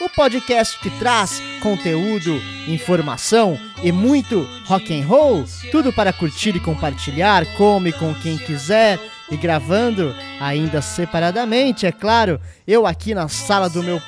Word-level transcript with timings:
o 0.00 0.08
podcast 0.08 0.78
que 0.78 0.90
traz 0.98 1.42
conteúdo, 1.60 2.40
informação 2.66 3.58
e 3.82 3.90
muito 3.90 4.48
rock 4.64 4.98
and 4.98 5.04
roll, 5.04 5.44
tudo 5.70 5.92
para 5.92 6.12
curtir 6.12 6.56
e 6.56 6.60
compartilhar, 6.60 7.44
come 7.56 7.92
com 7.92 8.14
quem 8.14 8.38
quiser 8.38 8.98
e 9.30 9.36
gravando 9.36 10.14
ainda 10.40 10.80
separadamente, 10.80 11.86
é 11.86 11.92
claro, 11.92 12.40
eu 12.66 12.86
aqui 12.86 13.14
na 13.14 13.28
sala 13.28 13.68
do 13.68 13.82
meu 13.82 14.00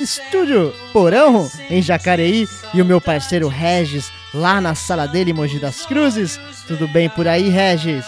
estúdio 0.00 0.72
Porão 0.92 1.50
em 1.68 1.82
Jacareí 1.82 2.46
e 2.72 2.80
o 2.80 2.84
meu 2.84 3.00
parceiro 3.00 3.48
Regis 3.48 4.10
lá 4.32 4.60
na 4.60 4.74
sala 4.74 5.08
dele 5.08 5.30
em 5.30 5.34
Mogi 5.34 5.58
das 5.58 5.84
Cruzes. 5.86 6.38
Tudo 6.66 6.86
bem 6.86 7.08
por 7.08 7.26
aí, 7.26 7.48
Regis? 7.48 8.04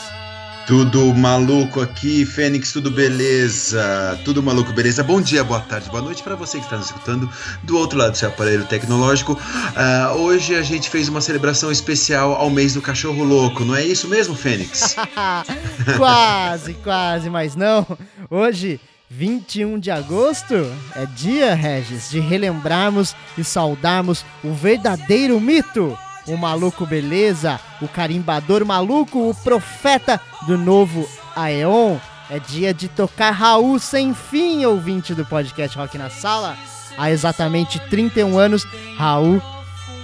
Tudo 0.71 1.13
maluco 1.13 1.81
aqui, 1.81 2.25
Fênix, 2.25 2.73
tudo 2.73 2.93
beleza? 2.93 4.17
Tudo 4.25 4.41
maluco, 4.41 4.73
beleza? 4.73 5.03
Bom 5.03 5.21
dia, 5.21 5.43
boa 5.43 5.59
tarde, 5.59 5.91
boa 5.91 6.01
noite 6.01 6.23
para 6.23 6.37
você 6.37 6.59
que 6.59 6.65
está 6.65 6.77
nos 6.77 6.87
escutando 6.87 7.29
do 7.65 7.77
outro 7.77 7.99
lado 7.99 8.13
do 8.13 8.17
seu 8.17 8.29
aparelho 8.29 8.65
tecnológico. 8.65 9.33
Uh, 9.33 10.19
hoje 10.19 10.55
a 10.55 10.63
gente 10.63 10.89
fez 10.89 11.09
uma 11.09 11.21
celebração 11.21 11.73
especial 11.73 12.35
ao 12.35 12.49
mês 12.49 12.75
do 12.75 12.81
cachorro 12.81 13.25
louco, 13.25 13.65
não 13.65 13.75
é 13.75 13.85
isso 13.85 14.07
mesmo, 14.07 14.37
Fênix? 14.37 14.95
quase, 15.99 16.75
quase, 16.75 17.29
mas 17.29 17.57
não. 17.57 17.85
Hoje 18.31 18.79
21 19.11 19.77
de 19.77 19.91
agosto 19.91 20.55
é 20.95 21.05
dia, 21.05 21.53
Regis, 21.53 22.09
de 22.11 22.21
relembrarmos 22.21 23.17
e 23.37 23.43
saudarmos 23.43 24.25
o 24.45 24.53
verdadeiro 24.53 25.41
mito 25.41 25.99
o 26.27 26.37
maluco 26.37 26.87
beleza, 26.87 27.61
o 27.81 27.89
carimbador 27.89 28.65
maluco, 28.65 29.29
o 29.29 29.35
profeta 29.35 30.21
do 30.47 30.57
novo 30.57 31.09
Aeon. 31.37 31.99
É 32.31 32.39
dia 32.39 32.73
de 32.73 32.89
tocar 32.89 33.33
Raul 33.33 33.79
sem 33.79 34.15
fim, 34.15 34.65
ouvinte 34.65 35.15
do 35.15 35.27
podcast 35.27 35.77
Rock 35.77 35.99
na 35.99 36.09
Sala. 36.09 36.57
Há 36.97 37.11
exatamente 37.11 37.79
31 37.89 38.39
anos, 38.39 38.65
Raul 38.97 39.43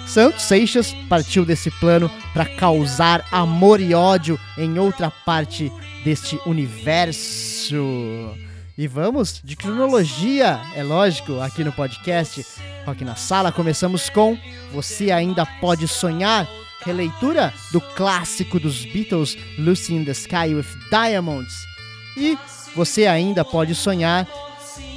Santos 0.06 0.44
Seixas 0.44 0.94
partiu 1.08 1.44
desse 1.44 1.70
plano 1.70 2.10
para 2.32 2.46
causar 2.46 3.24
amor 3.30 3.80
e 3.80 3.92
ódio 3.92 4.38
em 4.56 4.78
outra 4.78 5.10
parte 5.10 5.70
deste 6.04 6.40
universo. 6.46 7.76
E 8.78 8.86
vamos 8.86 9.40
de 9.42 9.56
cronologia, 9.56 10.60
é 10.74 10.82
lógico, 10.82 11.40
aqui 11.40 11.64
no 11.64 11.72
podcast 11.72 12.44
Rock 12.84 13.06
na 13.06 13.14
Sala. 13.14 13.50
Começamos 13.50 14.10
com 14.10 14.36
Você 14.70 15.10
Ainda 15.10 15.46
Pode 15.46 15.88
Sonhar, 15.88 16.46
releitura 16.84 17.54
do 17.72 17.80
clássico 17.80 18.60
dos 18.60 18.84
Beatles, 18.84 19.34
Lucy 19.58 19.94
in 19.94 20.04
the 20.04 20.10
Sky 20.10 20.54
with 20.54 20.66
Diamonds. 20.90 21.54
E 22.18 22.36
Você 22.74 23.06
Ainda 23.06 23.46
Pode 23.46 23.74
Sonhar 23.74 24.28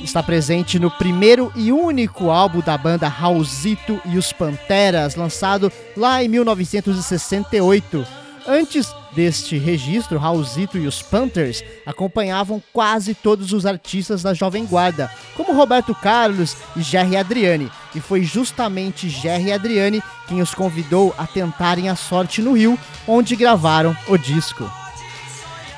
está 0.03 0.21
presente 0.21 0.77
no 0.77 0.91
primeiro 0.91 1.49
e 1.55 1.71
único 1.71 2.29
álbum 2.29 2.59
da 2.59 2.77
banda 2.77 3.07
Raulzito 3.07 4.01
e 4.03 4.17
os 4.17 4.33
Panteras, 4.33 5.15
lançado 5.15 5.71
lá 5.95 6.21
em 6.21 6.27
1968. 6.27 8.05
Antes 8.45 8.93
deste 9.11 9.57
registro, 9.57 10.17
Raulzito 10.17 10.77
e 10.77 10.87
os 10.87 11.01
Panthers 11.01 11.63
acompanhavam 11.85 12.61
quase 12.71 13.13
todos 13.13 13.53
os 13.53 13.65
artistas 13.65 14.21
da 14.21 14.33
Jovem 14.33 14.65
Guarda, 14.65 15.11
como 15.35 15.55
Roberto 15.55 15.93
Carlos 15.95 16.55
e 16.75 16.81
Jerry 16.81 17.17
Adriani, 17.17 17.71
e 17.95 17.99
foi 17.99 18.23
justamente 18.23 19.09
Jerry 19.09 19.51
Adriani 19.51 20.01
quem 20.27 20.41
os 20.41 20.53
convidou 20.53 21.13
a 21.17 21.25
tentarem 21.25 21.89
a 21.89 21.95
sorte 21.95 22.41
no 22.41 22.53
Rio, 22.53 22.77
onde 23.07 23.35
gravaram 23.35 23.95
o 24.07 24.17
disco. 24.17 24.78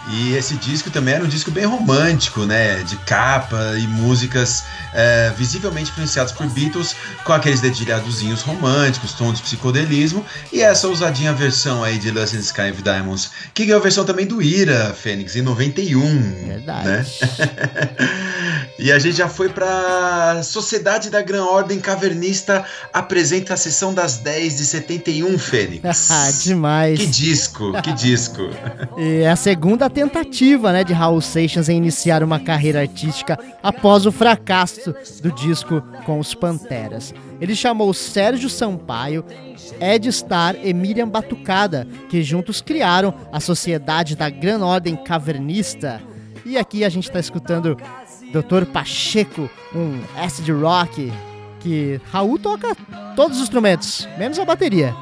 E 0.09 0.34
esse 0.34 0.56
disco 0.56 0.89
também 0.89 1.13
era 1.13 1.23
um 1.23 1.28
disco 1.28 1.51
bem 1.51 1.66
romântico, 1.66 2.45
né? 2.45 2.84
De 2.84 2.97
capa 2.97 3.75
e 3.78 3.88
músicas 3.88 4.63
é, 4.94 5.31
visivelmente 5.38 5.91
influenciadas 5.91 6.31
por 6.31 6.47
Beatles, 6.47 6.95
com 7.23 7.34
aqueles 7.34 7.62
dedilhadozinhos 7.62 8.41
românticos, 8.41 9.13
tons 9.13 9.38
de 9.38 9.44
psicodelismo, 9.44 10.25
e 10.51 10.61
essa 10.61 10.88
ousadinha 10.88 11.34
versão 11.34 11.84
aí 11.84 11.97
de 11.97 12.09
Lust 12.11 12.34
in 12.34 12.40
the 12.40 12.44
Sky 12.44 12.72
of 12.72 12.81
Diamonds, 12.81 13.31
que 13.53 13.66
ganhou 13.66 13.79
a 13.79 13.84
versão 13.84 14.03
também 14.03 14.25
do 14.25 14.41
Ira, 14.41 14.94
Fênix, 14.94 15.35
em 15.35 15.41
91. 15.41 16.47
Verdade. 16.47 16.88
Né? 16.88 17.06
e 18.77 18.91
a 18.91 18.99
gente 18.99 19.17
já 19.17 19.27
foi 19.27 19.49
pra 19.49 20.41
Sociedade 20.44 21.09
da 21.09 21.22
Gran 21.22 21.45
Ordem 21.45 21.79
Cavernista 21.79 22.66
apresenta 22.94 23.53
a 23.53 23.57
sessão 23.57 23.94
das 23.94 24.17
10 24.17 24.57
de 24.57 24.66
71, 24.66 25.38
Fênix. 25.38 26.09
Demais. 26.44 26.99
Que 26.99 27.07
disco, 27.07 27.73
que 27.81 27.94
disco. 27.94 28.41
e 28.97 29.22
é 29.22 29.29
a 29.29 29.35
segunda 29.35 29.89
tentativa, 29.89 30.72
né, 30.72 30.83
de 30.83 30.94
Raul 30.94 31.22
Seixas 31.22 31.69
em 31.69 31.77
iniciar 31.77 32.23
uma 32.23 32.39
carreira 32.39 32.81
artística 32.81 33.38
após 33.61 34.05
o 34.05 34.11
fracasso 34.11 34.93
do 35.22 35.31
disco 35.31 35.81
com 36.05 36.19
os 36.19 36.33
Panteras. 36.33 37.13
Ele 37.39 37.55
chamou 37.55 37.93
Sérgio 37.93 38.49
Sampaio, 38.49 39.25
Ed 39.79 40.11
Star 40.11 40.55
e 40.61 40.73
Miriam 40.73 41.07
Batucada, 41.07 41.88
que 42.09 42.22
juntos 42.22 42.61
criaram 42.61 43.13
a 43.31 43.39
Sociedade 43.39 44.16
da 44.16 44.29
Gran 44.29 44.63
Ordem 44.63 44.95
Cavernista. 44.95 46.01
E 46.45 46.57
aqui 46.57 46.83
a 46.83 46.89
gente 46.89 47.07
está 47.07 47.19
escutando 47.19 47.78
Dr. 48.31 48.66
Pacheco, 48.66 49.50
um 49.75 50.00
acid 50.18 50.50
rock, 50.50 51.12
que 51.59 52.00
Raul 52.12 52.40
toca 52.40 52.75
todos 53.16 53.38
os 53.38 53.44
instrumentos, 53.44 54.08
menos 54.18 54.40
a 54.40 54.46
bateria. 54.46 54.96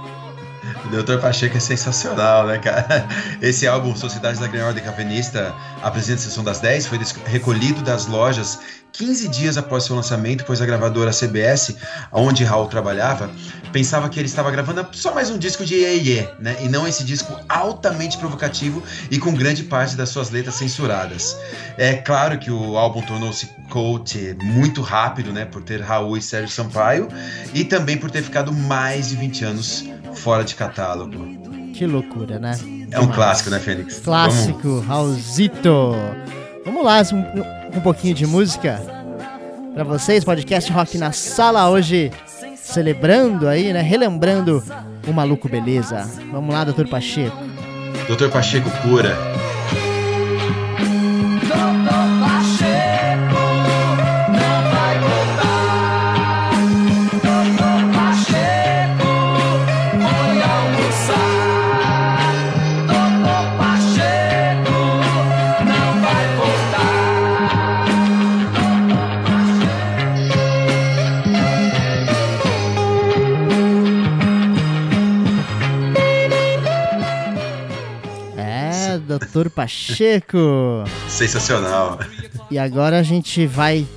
O 0.86 0.90
Dr. 0.90 1.20
Pacheco 1.20 1.58
é 1.58 1.60
sensacional, 1.60 2.48
né, 2.48 2.58
cara? 2.58 3.08
Esse 3.42 3.68
álbum, 3.68 3.96
Sociedade 3.96 4.40
da 4.40 4.48
Grande 4.48 4.66
Ordem 4.68 4.84
Cavenista, 4.84 5.54
apresenta 5.82 6.20
a 6.20 6.24
sessão 6.24 6.44
das 6.44 6.60
10, 6.60 6.88
foi 6.88 7.00
recolhido 7.26 7.82
das 7.82 8.08
lojas 8.08 8.60
15 8.92 9.28
dias 9.30 9.58
após 9.58 9.84
seu 9.84 9.96
lançamento, 9.96 10.44
pois 10.46 10.62
a 10.62 10.66
gravadora 10.66 11.12
CBS, 11.12 11.76
onde 12.12 12.44
Raul 12.44 12.68
trabalhava, 12.68 13.30
pensava 13.72 14.10
que 14.10 14.20
ele 14.20 14.28
estava 14.28 14.52
gravando 14.52 14.86
só 14.92 15.14
mais 15.14 15.30
um 15.30 15.38
disco 15.38 15.64
de 15.66 15.76
Ye, 15.76 16.28
né? 16.40 16.58
E 16.62 16.68
não 16.68 16.88
esse 16.88 17.04
disco 17.04 17.34
altamente 17.48 18.18
provocativo 18.18 18.84
e 19.10 19.18
com 19.18 19.34
grande 19.34 19.64
parte 19.64 19.96
das 19.96 20.10
suas 20.10 20.30
letras 20.30 20.56
censuradas. 20.56 21.38
É 21.78 21.94
claro 21.94 22.38
que 22.40 22.52
o 22.52 22.78
álbum 22.78 23.02
tornou-se 23.02 23.48
cult 23.70 24.38
muito 24.44 24.82
rápido, 24.82 25.32
né? 25.32 25.46
Por 25.46 25.62
ter 25.62 25.82
Raul 25.82 26.18
e 26.18 26.22
Sérgio 26.22 26.50
Sampaio 26.50 27.08
e 27.54 27.64
também 27.64 27.98
por 27.98 28.10
ter 28.12 28.24
ficado 28.24 28.52
mais 28.52 29.10
de 29.10 29.16
20 29.16 29.46
anos 29.46 29.86
fora 30.16 30.44
de 30.44 30.56
catálogo. 30.56 31.40
Que 31.74 31.86
loucura, 31.86 32.40
né? 32.40 32.58
É 32.92 33.00
um 33.00 33.08
clássico, 33.08 33.50
né, 33.50 33.60
Fênix? 33.60 34.00
Clássico, 34.00 34.68
Vamos... 34.68 34.86
Raulzito. 34.86 35.94
Vamos 36.70 36.86
lá, 36.86 37.02
um, 37.12 37.78
um 37.78 37.82
pouquinho 37.82 38.14
de 38.14 38.28
música 38.28 38.80
para 39.74 39.84
vocês, 39.84 40.24
podcast 40.24 40.72
Rock 40.72 41.00
na 41.00 41.12
Sala 41.12 41.68
hoje 41.68 42.12
celebrando 42.56 43.48
aí, 43.48 43.74
né, 43.74 43.82
relembrando 43.82 44.64
o 45.08 45.12
maluco 45.12 45.50
beleza. 45.50 46.08
Vamos 46.32 46.54
lá, 46.54 46.64
Doutor 46.64 46.88
Pacheco. 46.88 47.36
Doutor 48.08 48.30
Pacheco 48.30 48.70
pura. 48.84 49.18
Doutor 79.32 79.50
Pacheco. 79.52 80.84
Sensacional. 81.08 82.00
E 82.50 82.58
agora 82.58 83.00
a 83.00 83.04
gente 83.04 83.46
vai 83.46 83.88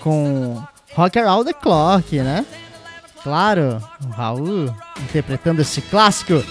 com 0.00 0.62
Rock 0.94 1.18
Around 1.18 1.46
the 1.46 1.52
Clock, 1.52 2.18
né? 2.18 2.46
Claro, 3.22 3.82
o 4.04 4.08
Raul 4.10 4.72
interpretando 5.02 5.60
esse 5.60 5.80
clássico. 5.80 6.44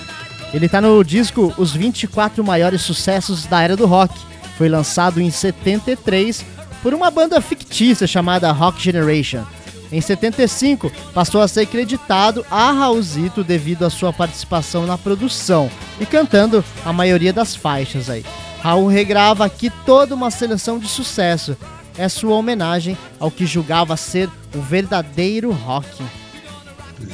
Ele 0.53 0.67
tá 0.67 0.81
no 0.81 1.01
disco 1.03 1.53
Os 1.57 1.73
24 1.73 2.43
Maiores 2.43 2.81
Sucessos 2.81 3.45
da 3.45 3.61
Era 3.61 3.77
do 3.77 3.85
Rock. 3.85 4.13
Foi 4.57 4.67
lançado 4.67 5.21
em 5.21 5.31
73 5.31 6.45
por 6.83 6.93
uma 6.93 7.09
banda 7.09 7.39
fictícia 7.39 8.05
chamada 8.05 8.51
Rock 8.51 8.81
Generation. 8.81 9.43
Em 9.91 10.01
75, 10.01 10.91
passou 11.13 11.41
a 11.41 11.47
ser 11.47 11.65
creditado 11.67 12.45
a 12.49 12.71
Raulzito 12.71 13.43
devido 13.43 13.85
à 13.85 13.89
sua 13.89 14.11
participação 14.11 14.85
na 14.85 14.97
produção 14.97 15.69
e 15.99 16.05
cantando 16.05 16.63
a 16.83 16.91
maioria 16.91 17.31
das 17.31 17.55
faixas 17.55 18.09
aí. 18.09 18.25
Raul 18.61 18.87
regrava 18.87 19.45
aqui 19.45 19.69
toda 19.85 20.15
uma 20.15 20.31
seleção 20.31 20.79
de 20.79 20.87
sucesso. 20.87 21.55
É 21.97 22.09
sua 22.09 22.35
homenagem 22.35 22.97
ao 23.19 23.29
que 23.29 23.45
julgava 23.45 23.95
ser 23.95 24.29
o 24.55 24.59
verdadeiro 24.59 25.51
rock. 25.51 26.03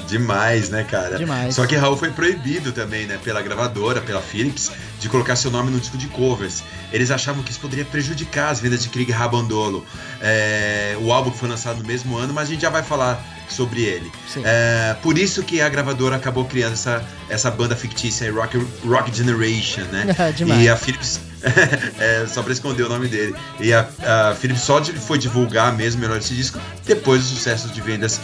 Demais, 0.07 0.69
né, 0.69 0.83
cara? 0.83 1.17
Demais. 1.17 1.55
Só 1.55 1.65
que 1.65 1.75
Raul 1.75 1.97
foi 1.97 2.11
proibido 2.11 2.71
também, 2.71 3.05
né, 3.05 3.19
pela 3.23 3.41
gravadora, 3.41 4.01
pela 4.01 4.21
Philips, 4.21 4.71
de 4.99 5.09
colocar 5.09 5.35
seu 5.35 5.49
nome 5.51 5.71
no 5.71 5.79
disco 5.79 5.97
de 5.97 6.07
covers. 6.07 6.63
Eles 6.91 7.11
achavam 7.11 7.43
que 7.43 7.51
isso 7.51 7.59
poderia 7.59 7.85
prejudicar 7.85 8.49
as 8.49 8.59
vendas 8.59 8.83
de 8.83 8.89
Krieg 8.89 9.11
Rabandolo. 9.11 9.85
É, 10.21 10.95
o 10.99 11.11
álbum 11.11 11.31
foi 11.31 11.49
lançado 11.49 11.79
no 11.81 11.87
mesmo 11.87 12.17
ano, 12.17 12.33
mas 12.33 12.47
a 12.47 12.51
gente 12.51 12.61
já 12.61 12.69
vai 12.69 12.83
falar 12.83 13.23
sobre 13.49 13.81
ele. 13.81 14.11
É, 14.43 14.95
por 15.01 15.17
isso 15.17 15.43
que 15.43 15.61
a 15.61 15.69
gravadora 15.69 16.15
acabou 16.15 16.45
criando 16.45 16.73
essa, 16.73 17.03
essa 17.29 17.51
banda 17.51 17.75
fictícia, 17.75 18.31
Rock, 18.31 18.57
Rock 18.85 19.15
Generation, 19.15 19.83
né? 19.91 20.05
Demais. 20.35 20.61
E 20.61 20.69
a 20.69 20.77
Philips 20.77 21.19
é, 21.99 22.25
só 22.27 22.41
pra 22.43 22.53
esconder 22.53 22.83
o 22.83 22.89
nome 22.89 23.07
dele. 23.07 23.35
E 23.59 23.73
a, 23.73 23.87
a 24.29 24.35
Philips 24.35 24.61
só 24.61 24.83
foi 24.83 25.17
divulgar 25.17 25.75
mesmo 25.75 26.01
melhor 26.01 26.17
esse 26.17 26.33
disco 26.33 26.59
depois 26.85 27.21
dos 27.21 27.29
sucessos 27.31 27.71
de 27.71 27.81
vendas 27.81 28.19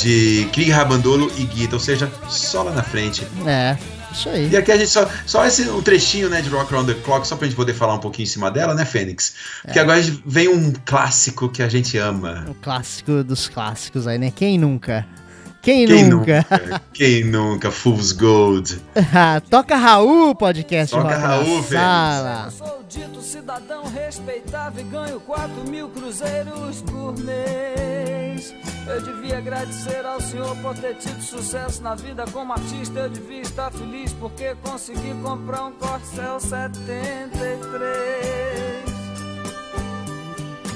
de 0.00 0.48
Krieg 0.52 0.70
Rabandolo 0.70 1.30
e 1.36 1.44
Guita, 1.44 1.76
ou 1.76 1.80
seja, 1.80 2.10
só 2.28 2.62
lá 2.62 2.72
na 2.72 2.82
frente. 2.82 3.26
É. 3.46 3.76
Isso 4.12 4.28
aí. 4.28 4.50
E 4.50 4.56
aqui 4.56 4.70
a 4.70 4.76
gente 4.76 4.90
só. 4.90 5.08
Só 5.24 5.46
esse 5.46 5.62
um 5.70 5.80
trechinho, 5.80 6.28
né, 6.28 6.42
de 6.42 6.50
Rock 6.50 6.72
Around 6.74 6.92
the 6.92 7.00
Clock, 7.00 7.26
só 7.26 7.34
pra 7.34 7.46
gente 7.46 7.56
poder 7.56 7.72
falar 7.72 7.94
um 7.94 7.98
pouquinho 7.98 8.24
em 8.24 8.28
cima 8.28 8.50
dela, 8.50 8.74
né, 8.74 8.84
Fênix? 8.84 9.34
Porque 9.62 9.78
É. 9.78 9.82
agora 9.82 10.02
vem 10.26 10.48
um 10.48 10.72
clássico 10.84 11.48
que 11.48 11.62
a 11.62 11.68
gente 11.68 11.96
ama. 11.96 12.44
O 12.48 12.54
clássico 12.54 13.24
dos 13.24 13.48
clássicos 13.48 14.06
aí, 14.06 14.18
né? 14.18 14.30
Quem 14.34 14.58
nunca? 14.58 15.06
Quem, 15.62 15.86
Quem 15.86 16.08
nunca? 16.08 16.44
nunca? 16.50 16.82
Quem 16.92 17.22
nunca? 17.24 17.70
Fool's 17.70 18.10
Gold. 18.10 18.82
Toca 19.48 19.76
Raul, 19.76 20.34
podcast 20.34 20.92
Toca 20.92 21.16
Raul, 21.16 21.62
sala. 21.62 22.46
Eu 22.46 22.50
sou 22.50 22.82
dito 22.88 23.22
cidadão 23.22 23.84
respeitável 23.84 24.84
e 24.84 24.88
ganho 24.88 25.20
4 25.20 25.70
mil 25.70 25.88
cruzeiros 25.90 26.82
por 26.82 27.16
mês. 27.16 28.52
Eu 28.88 29.00
devia 29.02 29.38
agradecer 29.38 30.04
ao 30.04 30.20
senhor 30.20 30.56
por 30.56 30.74
ter 30.76 30.96
tido 30.96 31.22
sucesso 31.22 31.80
na 31.80 31.94
vida 31.94 32.24
como 32.32 32.52
artista. 32.52 32.98
Eu 32.98 33.08
devia 33.08 33.42
estar 33.42 33.70
feliz 33.70 34.12
porque 34.14 34.56
consegui 34.64 35.14
comprar 35.22 35.66
um 35.66 35.72
Corcel 35.72 36.40
73. 36.40 38.81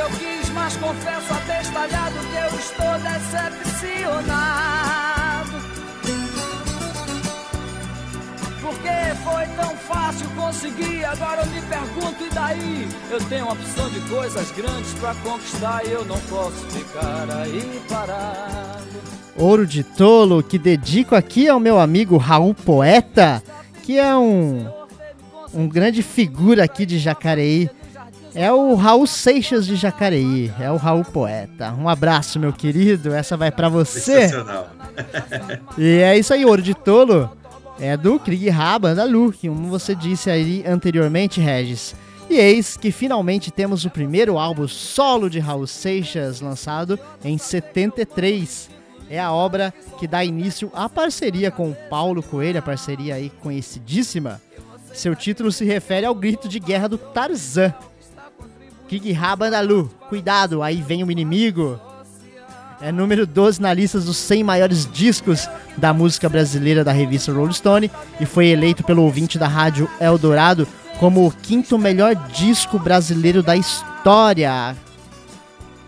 eu 0.00 0.08
quis, 0.10 0.48
mas 0.50 0.76
confesso 0.76 1.32
até 1.32 1.60
estalhado 1.60 2.14
que 2.14 2.36
eu 2.36 2.58
estou 2.58 2.98
decepcionado. 2.98 4.40
Porque 8.62 8.88
foi 9.24 9.46
tão 9.56 9.76
fácil 9.76 10.28
conseguir, 10.30 11.04
agora 11.04 11.42
eu 11.42 11.46
me 11.46 11.60
pergunto, 11.62 12.24
e 12.24 12.30
daí? 12.34 12.88
Eu 13.10 13.20
tenho 13.24 13.44
uma 13.44 13.52
opção 13.52 13.90
de 13.90 14.00
coisas 14.08 14.50
grandes 14.52 14.94
pra 14.94 15.14
conquistar 15.16 15.84
e 15.84 15.92
eu 15.92 16.04
não 16.04 16.18
posso 16.20 16.64
ficar 16.66 17.26
aí 17.30 17.82
parado. 17.88 18.80
Ouro 19.36 19.66
de 19.66 19.82
Tolo, 19.82 20.42
que 20.42 20.58
dedico 20.58 21.14
aqui 21.14 21.48
ao 21.48 21.60
meu 21.60 21.78
amigo 21.78 22.16
Raul 22.16 22.54
Poeta, 22.54 23.42
que 23.82 23.98
é 23.98 24.16
um, 24.16 24.66
um 25.52 25.68
grande 25.68 26.02
figura 26.02 26.64
aqui 26.64 26.86
de 26.86 26.98
Jacareí. 26.98 27.70
É 28.34 28.52
o 28.52 28.74
Raul 28.74 29.06
Seixas 29.06 29.66
de 29.66 29.76
Jacareí, 29.76 30.52
é 30.60 30.70
o 30.70 30.76
Raul 30.76 31.04
Poeta. 31.04 31.72
Um 31.72 31.88
abraço, 31.88 32.38
meu 32.38 32.52
querido, 32.52 33.12
essa 33.12 33.36
vai 33.36 33.50
pra 33.50 33.68
você. 33.68 34.30
E 35.76 35.98
é 35.98 36.18
isso 36.18 36.32
aí, 36.32 36.44
Ouro 36.44 36.62
de 36.62 36.74
Tolo 36.74 37.30
é 37.80 37.96
do 37.96 38.20
Krieg 38.20 38.50
Raban 38.50 38.94
da 38.94 39.04
Lu, 39.04 39.32
que 39.32 39.48
como 39.48 39.68
você 39.68 39.94
disse 39.94 40.30
aí 40.30 40.62
anteriormente, 40.66 41.40
Regis. 41.40 41.94
E 42.28 42.36
eis 42.36 42.76
que 42.76 42.92
finalmente 42.92 43.50
temos 43.50 43.84
o 43.84 43.90
primeiro 43.90 44.38
álbum 44.38 44.68
solo 44.68 45.30
de 45.30 45.38
Raul 45.38 45.66
Seixas, 45.66 46.40
lançado 46.40 46.98
em 47.24 47.38
73. 47.38 48.68
É 49.08 49.18
a 49.18 49.32
obra 49.32 49.74
que 49.98 50.06
dá 50.06 50.24
início 50.24 50.70
à 50.74 50.88
parceria 50.88 51.50
com 51.50 51.70
o 51.70 51.76
Paulo 51.88 52.22
Coelho, 52.22 52.58
a 52.58 52.62
parceria 52.62 53.14
aí 53.16 53.32
conhecidíssima. 53.42 54.40
Seu 54.92 55.16
título 55.16 55.50
se 55.50 55.64
refere 55.64 56.04
ao 56.04 56.14
grito 56.14 56.48
de 56.48 56.60
guerra 56.60 56.88
do 56.88 56.98
Tarzan. 56.98 57.74
Krieg 58.90 59.12
Raban 59.12 59.50
da 59.52 59.60
Lu, 59.60 59.88
cuidado, 60.08 60.64
aí 60.64 60.82
vem 60.82 61.04
o 61.04 61.12
inimigo. 61.12 61.80
É 62.80 62.90
número 62.90 63.24
12 63.24 63.62
na 63.62 63.72
lista 63.72 64.00
dos 64.00 64.16
100 64.16 64.42
maiores 64.42 64.84
discos 64.84 65.48
da 65.76 65.94
música 65.94 66.28
brasileira 66.28 66.82
da 66.82 66.90
revista 66.90 67.32
Rolling 67.32 67.52
Stone 67.52 67.90
e 68.18 68.26
foi 68.26 68.48
eleito 68.48 68.82
pelo 68.82 69.04
ouvinte 69.04 69.38
da 69.38 69.46
rádio 69.46 69.88
Eldorado 70.00 70.66
como 70.98 71.24
o 71.24 71.30
quinto 71.30 71.78
melhor 71.78 72.16
disco 72.32 72.80
brasileiro 72.80 73.44
da 73.44 73.56
história. 73.56 74.74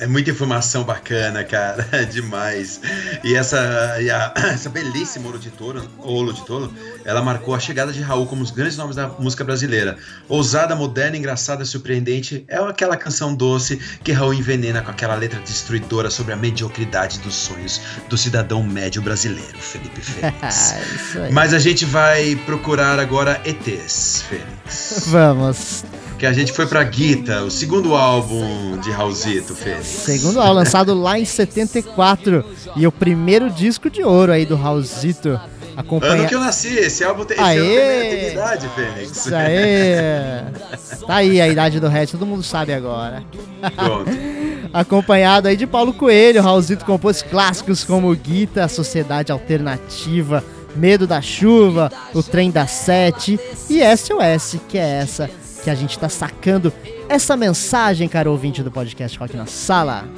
É 0.03 0.07
muita 0.09 0.31
informação 0.31 0.83
bacana, 0.83 1.45
cara. 1.45 1.87
Demais. 2.11 2.81
E 3.23 3.35
essa, 3.37 3.97
e 4.01 4.11
a- 4.11 4.33
essa 4.53 4.69
belíssima 4.69 5.27
Ouro 5.27 5.39
de 5.39 5.51
Tolo, 5.51 5.89
Ouro 5.99 6.33
de 6.33 6.45
Tolo, 6.45 6.75
ela 7.05 7.23
marcou 7.23 7.55
a 7.55 7.61
chegada 7.61 7.93
de 7.93 8.01
Raul 8.03 8.27
como 8.27 8.43
os 8.43 8.51
grandes 8.51 8.77
nomes 8.77 8.97
da 8.97 9.07
música 9.07 9.45
brasileira. 9.45 9.97
Ousada, 10.29 10.75
moderna, 10.75 11.17
engraçada, 11.17 11.65
surpreendente, 11.65 12.45
é 12.49 12.57
aquela 12.59 12.97
canção 12.97 13.33
doce 13.35 13.77
que 14.03 14.11
Raul 14.11 14.35
envenena 14.35 14.83
com 14.83 14.91
aquela 14.91 15.15
letra 15.15 15.39
destruidora 15.39 16.11
sobre 16.11 16.33
a 16.33 16.37
mediocridade 16.37 17.21
dos 17.21 17.35
sonhos 17.35 17.81
do 18.09 18.19
cidadão 18.19 18.61
médio 18.63 19.01
brasileiro, 19.03 19.57
Felipe 19.59 20.01
Félix. 20.03 21.17
Aí. 21.17 21.33
Mas 21.33 21.55
a 21.55 21.61
gente 21.61 21.85
vai 21.85 22.35
procurar 22.45 22.99
agora 22.99 23.41
ETs, 23.45 24.25
Fênix. 24.29 25.05
Vamos. 25.07 25.85
Que 26.23 26.27
a 26.27 26.33
gente 26.33 26.53
foi 26.53 26.69
pra 26.69 26.85
Guita, 26.85 27.43
o 27.43 27.51
segundo 27.51 27.97
álbum 27.97 28.79
de 28.79 28.93
Raulzito, 28.93 29.57
Fênix. 29.57 29.87
Segundo 29.87 30.41
álbum, 30.41 30.53
lançado 30.53 30.95
lá 30.95 31.19
em 31.19 31.25
74 31.25 32.45
e 32.77 32.87
o 32.87 32.93
primeiro 32.93 33.51
disco 33.51 33.91
de 33.91 34.05
ouro 34.05 34.31
aí 34.31 34.47
do 34.47 34.55
Raulzito. 34.55 35.31
Ano 35.31 35.41
Acompanha... 35.77 36.29
que 36.29 36.35
eu 36.37 36.39
nasci, 36.39 36.69
esse 36.77 37.03
álbum 37.03 37.25
tem, 37.25 37.37
Aê! 37.41 37.59
ano 37.59 38.21
tem 38.21 38.33
idade, 38.35 38.69
Fênix. 38.69 39.17
Isso 39.17 39.35
aí. 39.35 41.03
Tá 41.05 41.17
aí 41.17 41.41
a 41.41 41.49
idade 41.49 41.81
do 41.81 41.89
Red, 41.89 42.07
todo 42.07 42.25
mundo 42.25 42.45
sabe 42.45 42.73
agora. 42.73 43.25
Pronto. 43.75 44.13
Acompanhado 44.73 45.49
aí 45.49 45.57
de 45.57 45.67
Paulo 45.67 45.93
Coelho, 45.93 46.41
Raulzito 46.41 46.85
compôs 46.85 47.21
clássicos 47.21 47.83
como 47.83 48.15
Guita, 48.15 48.69
Sociedade 48.69 49.33
Alternativa, 49.33 50.45
Medo 50.77 51.05
da 51.05 51.21
Chuva, 51.21 51.91
O 52.15 52.23
Trem 52.23 52.53
da 52.53 52.69
Sete 52.69 53.41
e 53.69 53.81
SOS, 53.97 54.61
que 54.69 54.79
é 54.79 55.01
essa 55.01 55.29
que 55.63 55.71
a 55.71 55.75
gente 55.75 55.99
tá 55.99 56.09
sacando 56.09 56.73
essa 57.09 57.37
mensagem, 57.37 58.09
caro 58.09 58.31
ouvinte 58.31 58.63
do 58.63 58.71
podcast 58.71 59.19
Rock 59.19 59.37
na 59.37 59.47
Sala. 59.47 60.09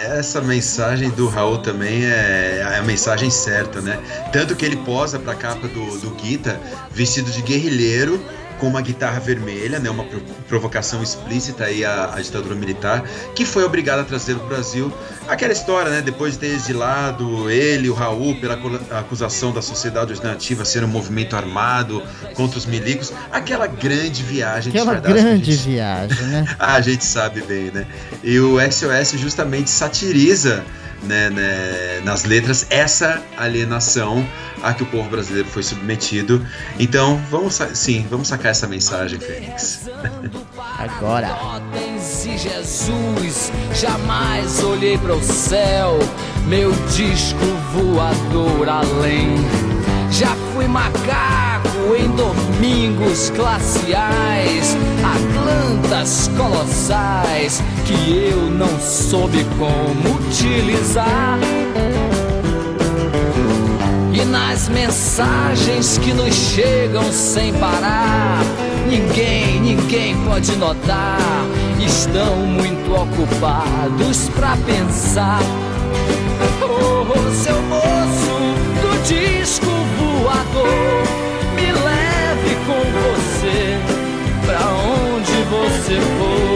Essa 0.00 0.40
mensagem 0.40 1.10
do 1.10 1.28
Raul 1.28 1.58
também 1.58 2.04
é, 2.04 2.58
é 2.60 2.78
a 2.78 2.82
mensagem 2.82 3.30
certa, 3.30 3.80
né? 3.80 3.98
Tanto 4.32 4.54
que 4.54 4.64
ele 4.64 4.76
posa 4.76 5.18
pra 5.18 5.34
capa 5.34 5.66
do, 5.66 5.98
do 5.98 6.10
Guita 6.10 6.58
vestido 6.90 7.30
de 7.30 7.42
guerrilheiro 7.42 8.22
com 8.58 8.66
uma 8.66 8.82
guitarra 8.82 9.20
vermelha, 9.20 9.78
né? 9.78 9.88
Uma 9.90 10.04
pro- 10.04 10.20
provocação 10.48 11.02
explícita 11.02 11.64
aí 11.64 11.84
à, 11.84 12.14
à 12.14 12.20
ditadura 12.20 12.54
militar, 12.54 13.02
que 13.34 13.44
foi 13.44 13.64
obrigada 13.64 14.02
a 14.02 14.04
trazer 14.04 14.34
o 14.34 14.40
Brasil 14.40 14.92
aquela 15.28 15.52
história, 15.52 15.90
né? 15.90 16.02
Depois 16.02 16.34
de 16.34 16.40
ter 16.40 16.46
exilado 16.48 17.50
ele, 17.50 17.86
e 17.86 17.90
o 17.90 17.94
Raul, 17.94 18.34
pela 18.40 18.54
acu- 18.54 18.80
acusação 18.90 19.52
da 19.52 19.62
sociedade 19.62 20.12
alternativa 20.12 20.64
ser 20.64 20.82
um 20.84 20.88
movimento 20.88 21.36
armado 21.36 22.02
contra 22.34 22.58
os 22.58 22.66
milicos, 22.66 23.12
aquela 23.30 23.66
grande 23.66 24.22
viagem 24.22 24.72
de 24.72 24.78
Aquela 24.78 24.98
grande 25.00 25.52
gente 25.52 25.68
viagem, 25.68 26.26
né? 26.26 26.44
ah, 26.58 26.74
a 26.74 26.80
gente 26.80 27.04
sabe 27.04 27.42
bem, 27.42 27.70
né? 27.70 27.86
E 28.22 28.38
o 28.40 28.56
SOS 28.60 29.18
justamente 29.20 29.70
satiriza 29.70 30.64
né, 31.02 31.30
né, 31.30 32.00
nas 32.04 32.24
letras 32.24 32.66
essa 32.70 33.22
alienação 33.36 34.26
a 34.62 34.72
que 34.72 34.82
o 34.82 34.86
povo 34.86 35.08
brasileiro 35.08 35.48
foi 35.48 35.62
submetido. 35.62 36.44
Então, 36.78 37.20
vamos 37.30 37.60
sim, 37.74 38.06
vamos 38.10 38.28
sacar 38.28 38.50
essa 38.50 38.66
mensagem, 38.66 39.18
Fênix. 39.18 39.88
Agora. 40.78 41.36
E 42.28 42.36
Jesus, 42.36 43.50
jamais 43.74 44.62
olhei 44.62 44.98
para 44.98 45.14
o 45.14 45.22
céu, 45.22 45.98
meu 46.46 46.72
disco 46.94 47.38
voador 47.72 48.68
além. 48.68 49.36
Já 50.10 50.34
fui 50.52 50.66
macaco 50.66 51.94
em 51.96 52.10
domingos 52.10 53.30
glaciais, 53.30 54.76
atlantas 55.02 56.28
colossais 56.36 57.62
que 57.88 58.30
eu 58.30 58.50
não 58.50 58.78
soube 58.78 59.46
como 59.58 60.16
utilizar. 60.28 61.38
E 64.12 64.24
nas 64.26 64.68
mensagens 64.68 65.96
que 65.96 66.12
nos 66.12 66.34
chegam 66.34 67.10
sem 67.10 67.54
parar, 67.54 68.42
ninguém, 68.86 69.60
ninguém 69.60 70.14
pode 70.26 70.54
notar. 70.56 71.18
Estão 71.80 72.36
muito 72.36 72.92
ocupados 72.92 74.28
pra 74.36 74.54
pensar. 74.66 75.40
Oh, 76.60 77.32
seu 77.32 77.60
moço 77.62 78.38
do 78.82 79.02
disco 79.04 79.66
voador, 79.98 81.02
me 81.54 81.72
leve 81.72 82.54
com 82.66 82.82
você 83.02 83.78
pra 84.44 84.60
onde 84.68 85.32
você 85.48 86.00
for. 86.18 86.47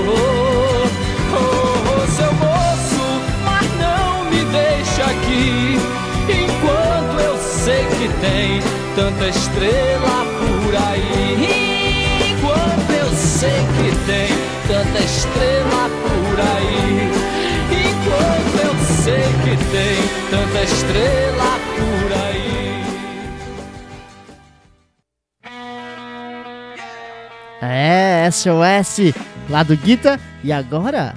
Tanta 8.94 9.28
estrela 9.28 10.25
por 10.38 10.76
aí. 10.76 12.30
Enquanto 12.30 12.90
eu 12.90 13.11
sei 13.14 13.50
que 13.50 13.96
tem 14.06 14.28
tanta 14.68 14.99
estrela 14.99 15.88
por 16.02 16.40
aí. 16.40 17.11
Enquanto 17.72 18.58
eu 18.64 18.75
sei 19.02 19.25
que 19.44 19.56
tem 19.70 19.96
tanta 20.30 20.62
estrela 20.62 21.50
por 21.76 22.12
aí. 22.12 22.82
É, 27.62 28.28
SOS 28.30 29.14
lá 29.49 29.62
do 29.62 29.75
Guita. 29.76 30.20
E 30.44 30.52
agora, 30.52 31.14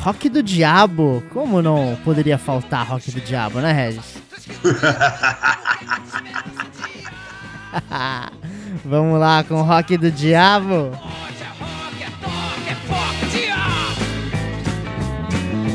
Rock 0.00 0.28
do 0.28 0.42
Diabo. 0.42 1.22
Como 1.32 1.62
não 1.62 1.96
poderia 2.04 2.38
faltar 2.38 2.84
Rock 2.86 3.10
do 3.12 3.20
Diabo, 3.20 3.60
né, 3.60 3.72
Regis? 3.72 4.20
Vamos 8.84 9.18
lá 9.18 9.44
com 9.44 9.54
o 9.54 9.62
Rock 9.62 9.96
do 9.96 10.10
Diabo. 10.10 10.92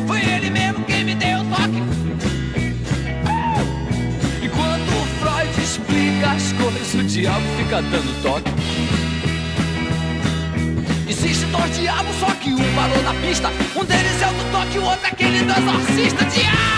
Foi 0.06 0.22
ele 0.22 0.50
mesmo 0.50 0.84
quem 0.86 1.04
me 1.04 1.16
deu 1.16 1.40
o 1.40 1.46
toque. 1.46 1.84
Enquanto 4.44 4.90
o 4.90 5.06
Freud 5.20 5.62
explica 5.62 6.32
as 6.32 6.54
coisas, 6.54 6.94
o 6.94 7.04
diabo 7.04 7.46
fica 7.58 7.82
dando 7.82 8.22
toque. 8.22 8.52
Existe 11.10 11.46
dois 11.46 11.76
diabos, 11.78 12.16
só 12.20 12.28
que 12.36 12.54
um 12.54 12.76
parou 12.76 13.02
na 13.04 13.14
pista. 13.16 13.50
Um 13.76 13.84
deles 13.84 14.22
é 14.22 14.28
o 14.28 14.34
do 14.34 14.52
toque, 14.52 14.78
o 14.80 14.84
outro 14.84 15.06
é 15.06 15.10
aquele 15.10 15.44
do 15.44 15.52
exorcista. 15.52 16.26
Diabo! 16.26 16.78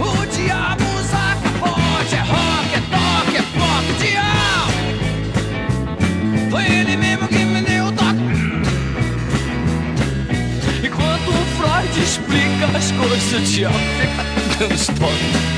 O 0.00 0.26
diabo 0.26 0.84
usa 0.98 1.36
capote, 1.42 2.14
é 2.14 2.20
rock, 2.20 2.43
Explica 12.02 12.76
as 12.76 12.90
coisas, 12.92 13.50
toques. 14.88 15.54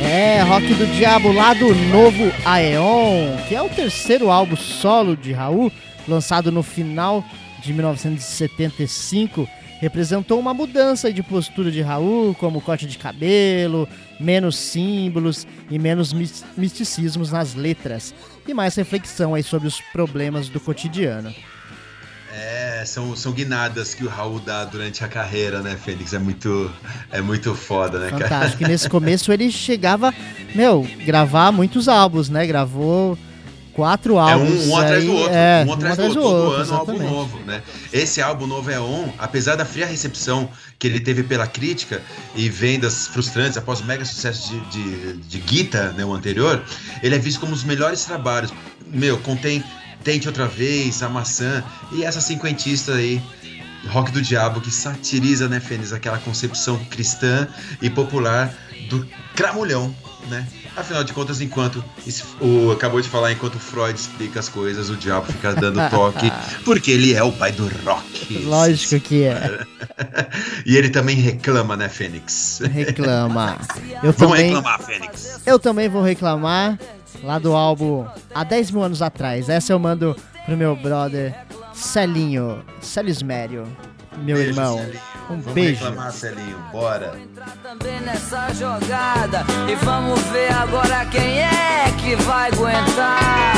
É, 0.00 0.42
Rock 0.42 0.72
do 0.74 0.86
Diabo 0.94 1.32
lá 1.32 1.52
do 1.54 1.74
novo 1.74 2.32
Aeon, 2.44 3.36
que 3.48 3.54
é 3.54 3.62
o 3.62 3.68
terceiro 3.68 4.30
álbum 4.30 4.56
solo 4.56 5.16
de 5.16 5.32
Raul, 5.32 5.70
lançado 6.08 6.50
no 6.52 6.62
final 6.62 7.24
de 7.62 7.72
1975. 7.72 9.48
Representou 9.80 10.40
uma 10.40 10.54
mudança 10.54 11.12
de 11.12 11.22
postura 11.22 11.70
de 11.70 11.82
Raul, 11.82 12.34
como 12.34 12.62
corte 12.62 12.86
de 12.86 12.96
cabelo, 12.96 13.86
menos 14.18 14.56
símbolos 14.56 15.46
e 15.70 15.78
menos 15.78 16.12
mis- 16.14 16.44
misticismos 16.56 17.30
nas 17.30 17.54
letras, 17.54 18.14
e 18.48 18.54
mais 18.54 18.74
reflexão 18.74 19.34
aí 19.34 19.42
sobre 19.42 19.68
os 19.68 19.80
problemas 19.92 20.48
do 20.48 20.58
cotidiano. 20.58 21.34
É, 22.32 22.84
são, 22.84 23.16
são 23.16 23.32
guinadas 23.32 23.94
que 23.94 24.04
o 24.04 24.08
Raul 24.08 24.40
dá 24.40 24.64
durante 24.64 25.02
a 25.04 25.08
carreira, 25.08 25.60
né, 25.62 25.76
Fênix? 25.82 26.12
É 26.12 26.18
muito, 26.18 26.70
é 27.10 27.20
muito 27.20 27.54
foda, 27.54 27.98
né, 27.98 28.10
cara? 28.10 28.28
Fantástico. 28.28 28.62
E 28.62 28.68
nesse 28.68 28.88
começo 28.88 29.32
ele 29.32 29.50
chegava, 29.50 30.12
meu, 30.54 30.86
gravar 31.04 31.50
muitos 31.52 31.88
álbuns, 31.88 32.28
né? 32.28 32.46
Gravou 32.46 33.16
quatro 33.72 34.14
É 34.16 34.18
álbuns. 34.32 34.66
um, 34.66 34.70
um 34.70 34.76
atrás 34.78 35.04
do 35.04 35.12
outro, 35.12 35.34
é, 35.34 35.64
um 35.66 35.72
atrás 35.72 35.96
do 35.96 36.02
outro, 36.04 36.20
todo 36.20 36.32
ano 36.32 36.56
um 36.56 36.62
exatamente. 36.62 37.02
álbum 37.02 37.10
novo, 37.10 37.38
né? 37.46 37.62
Esse 37.92 38.22
álbum 38.22 38.46
novo 38.46 38.70
é 38.70 38.80
on, 38.80 39.12
apesar 39.18 39.54
da 39.54 39.64
fria 39.64 39.86
recepção 39.86 40.48
que 40.78 40.86
ele 40.86 41.00
teve 41.00 41.22
pela 41.22 41.46
crítica 41.46 42.02
e 42.34 42.48
vendas 42.48 43.06
frustrantes 43.06 43.56
após 43.56 43.80
o 43.80 43.84
mega 43.84 44.04
sucesso 44.04 44.50
de, 44.50 44.60
de, 44.70 45.12
de 45.18 45.38
Guita, 45.40 45.92
né, 45.92 46.04
o 46.04 46.12
anterior, 46.12 46.62
ele 47.02 47.14
é 47.14 47.18
visto 47.18 47.38
como 47.40 47.52
um 47.52 47.54
dos 47.54 47.64
melhores 47.64 48.04
trabalhos. 48.04 48.52
Meu, 48.86 49.18
contém 49.18 49.62
Tente 50.06 50.28
Outra 50.28 50.46
Vez, 50.46 51.02
A 51.02 51.08
Maçã 51.08 51.64
e 51.90 52.04
essa 52.04 52.20
cinquentista 52.20 52.94
aí, 52.94 53.20
Rock 53.88 54.12
do 54.12 54.22
Diabo, 54.22 54.60
que 54.60 54.70
satiriza, 54.70 55.48
né, 55.48 55.58
Fênix, 55.58 55.92
aquela 55.92 56.16
concepção 56.18 56.78
cristã 56.84 57.48
e 57.82 57.90
popular 57.90 58.54
do 58.88 59.04
cramulhão, 59.34 59.92
né? 60.30 60.46
Afinal 60.76 61.02
de 61.02 61.12
contas, 61.12 61.40
enquanto 61.40 61.82
o 62.40 62.70
acabou 62.70 63.00
de 63.00 63.08
falar, 63.08 63.32
enquanto 63.32 63.56
o 63.56 63.58
Freud 63.58 63.98
explica 63.98 64.38
as 64.38 64.48
coisas, 64.48 64.90
o 64.90 64.96
diabo 64.96 65.26
fica 65.26 65.52
dando 65.54 65.80
toque, 65.90 66.30
porque 66.64 66.92
ele 66.92 67.12
é 67.12 67.24
o 67.24 67.32
pai 67.32 67.50
do 67.50 67.66
rock. 67.84 68.44
Lógico 68.44 69.00
que 69.00 69.24
é. 69.24 69.58
E 70.64 70.76
ele 70.76 70.90
também 70.90 71.16
reclama, 71.16 71.76
né, 71.76 71.88
Fênix? 71.88 72.60
Reclama. 72.62 73.58
Eu 74.04 74.12
Vamos 74.12 74.16
também, 74.16 74.46
reclamar, 74.46 74.82
Fênix. 74.82 75.40
eu 75.46 75.58
também 75.58 75.88
vou 75.88 76.02
reclamar 76.02 76.78
lá 77.22 77.38
do 77.38 77.54
álbum 77.54 78.06
há 78.34 78.44
10 78.44 78.70
mil 78.70 78.82
anos 78.82 79.02
atrás. 79.02 79.48
Essa 79.48 79.72
eu 79.72 79.78
mando 79.78 80.16
pro 80.44 80.56
meu 80.56 80.74
brother 80.76 81.34
Celinho, 81.72 82.64
Celismério, 82.80 83.64
meu 84.18 84.36
Beijo, 84.36 84.50
irmão. 84.50 84.78
Celinho. 84.78 85.00
Um 85.28 85.40
Vamos 85.40 85.52
beijo. 85.54 85.84
reclamar, 85.84 86.12
Celinho. 86.12 86.58
Bora. 86.70 87.18
entrar 87.20 87.50
também 87.62 88.00
nessa 88.00 88.52
jogada 88.54 89.44
e 89.68 89.74
vamos 89.84 90.20
ver 90.28 90.52
agora 90.52 91.04
quem 91.06 91.40
é 91.40 91.84
que 92.00 92.14
vai 92.22 92.48
aguentar. 92.50 93.52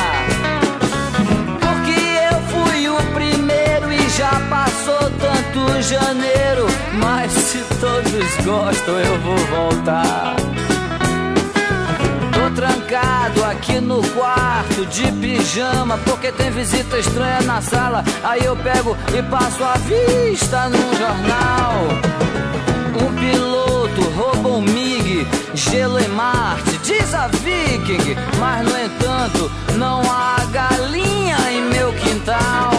Porque 1.61 2.01
eu 2.33 2.41
fui 2.49 2.89
o 2.89 2.97
primeiro 3.15 3.93
e 3.93 4.09
já 4.11 4.31
passou 4.49 4.99
tanto 5.21 5.83
janeiro, 5.83 6.67
mas 7.01 7.31
se 7.33 7.59
todos 7.79 8.45
gostam 8.47 8.99
eu 8.99 9.21
vou 9.21 9.37
voltar. 9.37 10.37
Trancado 12.89 13.45
aqui 13.45 13.81
no 13.83 14.01
quarto 14.13 14.87
de 14.87 15.13
pijama 15.13 15.99
porque 16.07 16.33
tem 16.33 16.51
visita 16.51 16.99
estranha 16.99 17.43
na 17.43 17.61
sala. 17.61 18.03
Aí 18.25 18.43
eu 18.43 18.57
pego 18.57 18.97
e 19.15 19.23
passo 19.25 19.63
a 19.63 19.75
vista 19.75 20.71
num 20.71 20.95
jornal. 20.95 21.83
Um 23.03 23.15
piloto 23.15 24.01
roubou 24.17 24.57
um 24.57 24.63
MiG, 24.63 25.27
gelo 25.53 25.99
em 25.99 26.09
Marte, 26.09 26.79
diz 26.79 27.13
a 27.13 27.29
Viking. 27.29 28.17
Mas 28.39 28.67
no 28.67 28.79
entanto, 28.79 29.53
não 29.77 30.01
há 30.11 30.39
galinha 30.51 31.37
em 31.51 31.61
meu 31.65 31.93
quintal. 31.93 32.78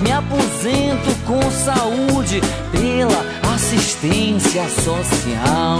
Me 0.00 0.12
aposento 0.12 1.14
com 1.26 1.50
saúde 1.50 2.40
pela 2.72 3.54
assistência 3.54 4.68
social. 4.68 5.78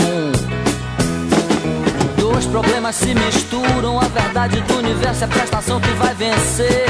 Dois 2.17 2.47
problemas 2.47 2.97
se 2.97 3.15
misturam, 3.15 4.01
a 4.01 4.09
verdade 4.09 4.61
do 4.63 4.79
universo 4.79 5.23
é 5.23 5.27
a 5.27 5.29
prestação 5.29 5.81
que 5.81 5.91
vai 5.93 6.15
vencer. 6.15 6.87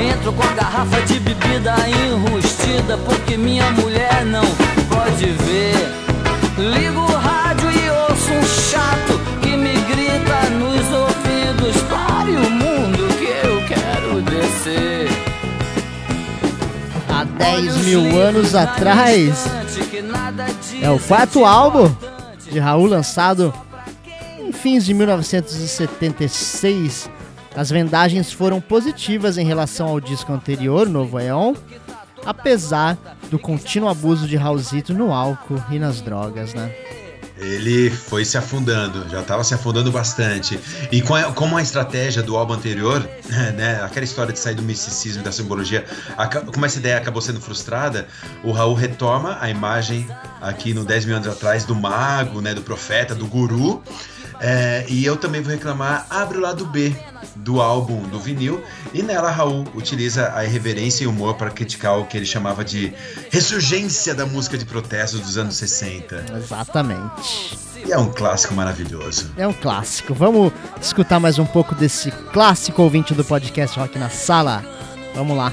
Entro 0.00 0.32
com 0.32 0.42
a 0.42 0.52
garrafa 0.52 1.00
de 1.02 1.20
bebida 1.20 1.74
enrustida, 1.88 2.96
porque 3.04 3.36
minha 3.36 3.70
mulher 3.72 4.24
não 4.24 4.44
pode 4.88 5.26
ver. 5.26 6.00
Ligo 6.56 7.00
o 7.00 7.16
rádio 7.16 7.70
e 7.70 7.90
ouço 7.90 8.32
um 8.32 8.70
chato 8.70 9.20
que 9.42 9.56
me 9.56 9.72
grita 9.72 10.50
nos 10.50 10.92
ouvidos: 10.92 11.82
pare 11.90 12.32
o 12.32 12.50
mundo 12.50 13.08
que 13.18 13.46
eu 13.46 13.62
quero 13.66 14.22
descer. 14.22 14.99
Há 17.40 17.56
10 17.56 17.86
mil 17.86 18.20
anos 18.20 18.54
atrás. 18.54 19.44
É 20.80 20.90
o 20.90 20.98
quarto 20.98 21.44
álbum 21.44 21.94
de 22.50 22.58
Raul 22.58 22.86
lançado 22.86 23.52
em 24.38 24.52
fins 24.52 24.84
de 24.84 24.92
1976. 24.92 27.08
As 27.56 27.70
vendagens 27.70 28.32
foram 28.32 28.60
positivas 28.60 29.38
em 29.38 29.44
relação 29.44 29.88
ao 29.88 30.00
disco 30.00 30.32
anterior, 30.32 30.88
Novo 30.88 31.16
Aeon, 31.16 31.54
apesar 32.24 32.96
do 33.30 33.38
contínuo 33.38 33.88
abuso 33.88 34.28
de 34.28 34.36
Raulzito 34.36 34.92
no 34.92 35.12
álcool 35.12 35.62
e 35.70 35.78
nas 35.78 36.00
drogas, 36.00 36.54
né? 36.54 36.72
Ele 37.40 37.90
foi 37.90 38.24
se 38.24 38.36
afundando, 38.36 39.08
já 39.08 39.20
estava 39.20 39.42
se 39.42 39.54
afundando 39.54 39.90
bastante. 39.90 40.60
E 40.92 41.02
como 41.02 41.56
a 41.56 41.62
estratégia 41.62 42.22
do 42.22 42.36
álbum 42.36 42.52
anterior, 42.52 43.00
né, 43.56 43.82
aquela 43.82 44.04
história 44.04 44.32
de 44.32 44.38
sair 44.38 44.54
do 44.54 44.62
misticismo 44.62 45.22
e 45.22 45.24
da 45.24 45.32
simbologia, 45.32 45.84
como 46.52 46.66
essa 46.66 46.78
ideia 46.78 46.98
acabou 46.98 47.22
sendo 47.22 47.40
frustrada, 47.40 48.06
o 48.44 48.52
Raul 48.52 48.74
retoma 48.74 49.38
a 49.40 49.48
imagem 49.48 50.06
aqui 50.40 50.74
no 50.74 50.84
10 50.84 51.06
mil 51.06 51.16
anos 51.16 51.28
atrás 51.28 51.64
do 51.64 51.74
mago, 51.74 52.42
né, 52.42 52.52
do 52.52 52.60
profeta, 52.60 53.14
do 53.14 53.26
guru, 53.26 53.82
é, 54.40 54.86
e 54.88 55.04
eu 55.04 55.16
também 55.16 55.42
vou 55.42 55.52
reclamar 55.52 56.06
Abre 56.08 56.38
o 56.38 56.40
Lado 56.40 56.64
B 56.64 56.94
do 57.36 57.60
álbum 57.60 58.02
do 58.08 58.18
vinil. 58.18 58.62
E 58.92 59.02
nela, 59.02 59.30
Raul 59.30 59.66
utiliza 59.74 60.32
a 60.34 60.44
irreverência 60.44 61.04
e 61.04 61.06
humor 61.06 61.34
para 61.34 61.50
criticar 61.50 61.98
o 61.98 62.06
que 62.06 62.16
ele 62.16 62.26
chamava 62.26 62.64
de 62.64 62.92
ressurgência 63.30 64.14
da 64.14 64.24
música 64.24 64.56
de 64.56 64.64
protesto 64.64 65.18
dos 65.18 65.36
anos 65.36 65.56
60. 65.56 66.24
Exatamente. 66.36 67.58
E 67.86 67.92
é 67.92 67.98
um 67.98 68.10
clássico 68.10 68.54
maravilhoso. 68.54 69.30
É 69.36 69.46
um 69.46 69.52
clássico. 69.52 70.14
Vamos 70.14 70.52
escutar 70.80 71.20
mais 71.20 71.38
um 71.38 71.46
pouco 71.46 71.74
desse 71.74 72.10
clássico 72.10 72.82
ouvinte 72.82 73.14
do 73.14 73.24
podcast 73.24 73.78
Rock 73.78 73.98
na 73.98 74.08
Sala. 74.08 74.64
Vamos 75.14 75.36
lá. 75.36 75.52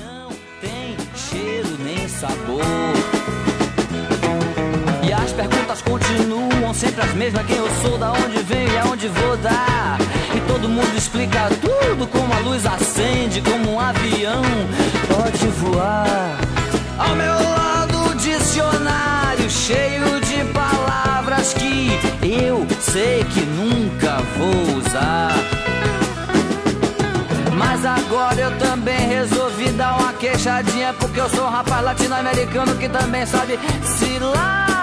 Não 0.00 0.28
tem 0.60 0.96
cheiro 1.14 1.76
nem 1.82 2.08
sabor. 2.08 2.62
E 5.06 5.12
as 5.12 5.32
perguntas 5.32 5.82
continuam 5.82 6.33
sempre 6.74 7.02
as 7.02 7.14
mesmas: 7.14 7.46
quem 7.46 7.56
eu 7.56 7.68
sou, 7.82 7.96
da 7.96 8.12
onde 8.12 8.42
venho 8.42 8.72
e 8.72 8.78
aonde 8.78 9.08
vou 9.08 9.36
dar. 9.38 9.98
E 10.34 10.40
todo 10.48 10.68
mundo 10.68 10.96
explica 10.96 11.48
tudo 11.60 12.06
como 12.08 12.32
a 12.34 12.38
luz 12.40 12.66
acende, 12.66 13.40
como 13.40 13.74
um 13.74 13.80
avião 13.80 14.42
pode 15.08 15.46
voar. 15.48 16.36
Ao 16.98 17.14
meu 17.14 17.34
lado, 17.34 18.10
o 18.10 18.14
dicionário 18.16 19.48
cheio 19.48 20.20
de 20.20 20.44
palavras 20.52 21.54
que 21.54 21.90
eu 22.22 22.66
sei 22.80 23.24
que 23.24 23.40
nunca 23.40 24.18
vou 24.36 24.78
usar. 24.78 25.34
Mas 27.56 27.84
agora 27.84 28.40
eu 28.40 28.58
também 28.58 29.08
resolvi 29.08 29.68
dar 29.70 29.96
uma 29.96 30.12
queixadinha 30.14 30.92
Porque 30.94 31.20
eu 31.20 31.28
sou 31.30 31.44
um 31.46 31.50
rapaz 31.50 31.84
latino-americano 31.84 32.74
que 32.76 32.88
também 32.88 33.24
sabe 33.26 33.58
se 33.84 34.18
lamentar 34.18 34.74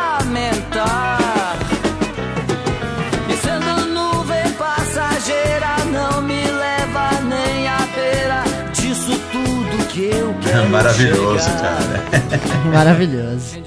Maravilhoso, 10.69 11.43
chegar. 11.45 11.61
cara. 11.61 12.65
Maravilhoso. 12.73 13.57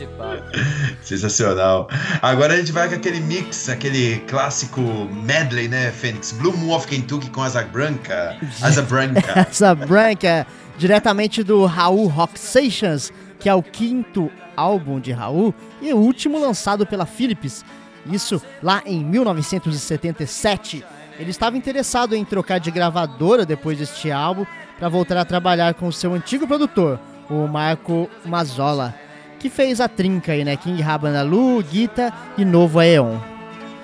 Sensacional. 1.03 1.89
Agora 2.21 2.55
a 2.55 2.57
gente 2.57 2.73
vai 2.73 2.89
com 2.89 2.95
aquele 2.95 3.21
mix, 3.21 3.69
aquele 3.69 4.19
clássico 4.29 4.81
medley, 5.13 5.69
né, 5.69 5.91
Fênix? 5.91 6.33
Blue 6.33 6.57
Moon 6.57 6.75
of 6.75 6.87
Kentucky 6.87 7.31
com 7.31 7.43
Asa 7.43 7.63
Branca. 7.63 8.37
Asa 8.61 8.83
Branca. 8.83 9.41
Essa 9.51 9.75
branca 9.75 10.47
diretamente 10.77 11.43
do 11.43 11.65
Raul 11.65 12.07
Rock 12.07 12.39
Sessions, 12.39 13.13
que 13.39 13.49
é 13.49 13.55
o 13.55 13.63
quinto 13.63 14.31
álbum 14.57 15.01
de 15.01 15.13
Raul 15.13 15.55
e 15.81 15.93
o 15.93 15.97
último 15.97 16.39
lançado 16.39 16.87
pela 16.87 17.07
Philips. 17.07 17.65
Isso 18.11 18.43
lá 18.63 18.83
em 18.85 19.03
1977. 19.05 20.85
Ele 21.19 21.31
estava 21.31 21.57
interessado 21.57 22.15
em 22.15 22.25
trocar 22.25 22.59
de 22.59 22.71
gravadora 22.71 23.47
depois 23.47 23.79
deste 23.79 24.11
álbum 24.11 24.45
para 24.79 24.89
voltar 24.89 25.17
a 25.19 25.25
trabalhar 25.25 25.75
com 25.75 25.91
seu 25.91 26.15
antigo 26.15 26.47
produtor, 26.47 26.99
o 27.31 27.47
Marco 27.47 28.09
Mazzola, 28.25 28.95
que 29.39 29.49
fez 29.49 29.81
a 29.81 29.89
trinca 29.89 30.33
aí, 30.33 30.45
né? 30.45 30.57
King 30.57 30.81
Rabanalu, 30.81 31.63
Guita 31.63 32.13
e 32.37 32.45
Novo 32.45 32.79
Aeon. 32.81 33.19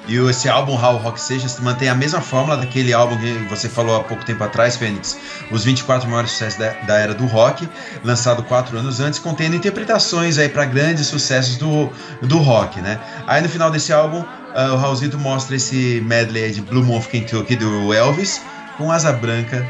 E 0.08 0.16
esse 0.28 0.48
álbum, 0.48 0.72
How 0.72 0.96
Rock 0.96 1.20
Sessions, 1.20 1.60
mantém 1.60 1.88
a 1.88 1.94
mesma 1.94 2.20
fórmula 2.20 2.56
daquele 2.56 2.92
álbum 2.92 3.16
que 3.18 3.32
você 3.48 3.68
falou 3.68 3.96
há 3.96 4.02
pouco 4.02 4.24
tempo 4.24 4.42
atrás, 4.42 4.76
Fênix. 4.76 5.16
Os 5.52 5.64
24 5.64 6.08
maiores 6.08 6.32
sucessos 6.32 6.58
da, 6.58 6.70
da 6.70 6.98
era 6.98 7.14
do 7.14 7.26
rock, 7.26 7.68
lançado 8.02 8.42
quatro 8.42 8.76
anos 8.76 8.98
antes, 8.98 9.18
contendo 9.18 9.54
interpretações 9.54 10.38
aí 10.38 10.48
para 10.48 10.64
grandes 10.64 11.06
sucessos 11.06 11.56
do, 11.58 11.90
do 12.22 12.38
rock, 12.38 12.80
né? 12.80 12.98
Aí 13.26 13.40
no 13.40 13.48
final 13.48 13.70
desse 13.70 13.92
álbum, 13.92 14.24
ah, 14.54 14.72
o 14.72 14.76
Raulzito 14.78 15.18
mostra 15.18 15.54
esse 15.54 16.02
medley 16.04 16.50
de 16.50 16.60
Blue 16.62 16.82
Moon 16.82 16.98
of 16.98 17.08
Kentucky 17.08 17.54
do 17.54 17.94
Elvis, 17.94 18.42
com 18.76 18.90
Asa 18.90 19.12
Branca 19.12 19.64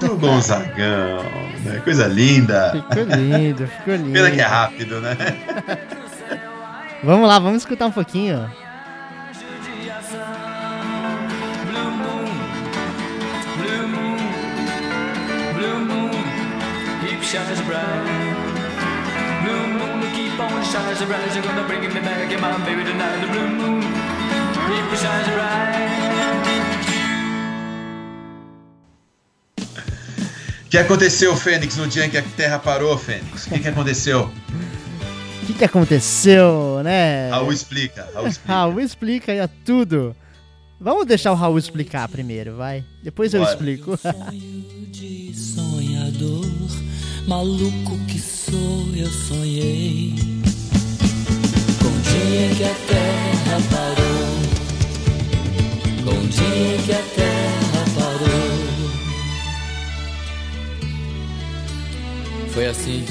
do 0.00 0.16
Gonzagão, 0.16 1.22
né? 1.64 1.80
Coisa 1.84 2.06
linda. 2.06 2.72
Ficou 2.72 3.04
lindo, 3.16 3.66
ficou 3.66 3.94
lindo. 3.96 4.12
Pena 4.12 4.30
que 4.30 4.40
é 4.40 4.44
rápido, 4.44 5.00
né? 5.00 5.16
Vamos 7.02 7.26
lá, 7.26 7.38
vamos 7.38 7.62
escutar 7.62 7.86
um 7.86 7.92
pouquinho. 7.92 8.50
shines 17.30 17.60
bright. 17.62 18.04
Blue 19.44 19.66
Moon, 19.78 20.02
keep 20.16 20.40
on 20.40 20.64
shining 20.64 21.06
bright. 21.06 21.32
You're 21.32 21.44
gonna 21.44 21.64
bring 21.64 21.82
me 21.82 22.00
back, 22.00 22.28
my 22.40 22.58
baby 22.66 22.82
tonight. 22.82 23.20
The 23.20 23.28
Blue 23.32 23.48
Moon, 23.48 23.82
keep 24.66 24.98
shines 24.98 25.28
bright. 25.28 26.79
Que 30.70 30.78
aconteceu, 30.78 31.36
Fênix, 31.36 31.76
no 31.76 31.88
dia 31.88 32.06
em 32.06 32.10
que 32.10 32.16
a 32.16 32.22
Terra 32.22 32.56
parou, 32.58 32.96
Fênix? 32.96 33.46
O 33.46 33.50
que, 33.50 33.58
que 33.58 33.68
aconteceu? 33.68 34.30
O 35.42 35.46
que, 35.46 35.52
que 35.54 35.64
aconteceu, 35.64 36.80
né? 36.84 37.28
Raul 37.28 37.52
explica. 37.52 38.08
Raul 38.14 38.28
explica. 38.28 38.52
Raul 38.52 38.80
explica 38.80 39.32
aí 39.32 39.48
tudo. 39.64 40.14
Vamos 40.80 41.06
deixar 41.06 41.32
o 41.32 41.34
Raul 41.34 41.58
explicar 41.58 42.06
primeiro, 42.08 42.54
vai. 42.56 42.84
Depois 43.02 43.34
eu 43.34 43.40
Bora. 43.40 43.52
explico. 43.52 43.96
Sonho 43.96 44.86
de 44.92 45.34
sonhador, 45.34 46.46
maluco 47.26 47.98
que 48.06 48.20
sou, 48.20 48.86
eu 48.94 49.10
sonhei. 49.10 50.14
Com 51.80 51.88
o 51.88 52.00
dia 52.00 52.46
em 52.46 52.54
que 52.54 52.64
a 52.64 52.74
terra 52.86 53.60
parou, 53.72 54.36
com 56.04 56.16
o 56.16 56.28
dia 56.28 56.76
em 56.76 56.82
que 56.82 56.92
a 56.92 57.02
terra 57.16 57.59
Foi 62.52 62.66
assim, 62.66 63.04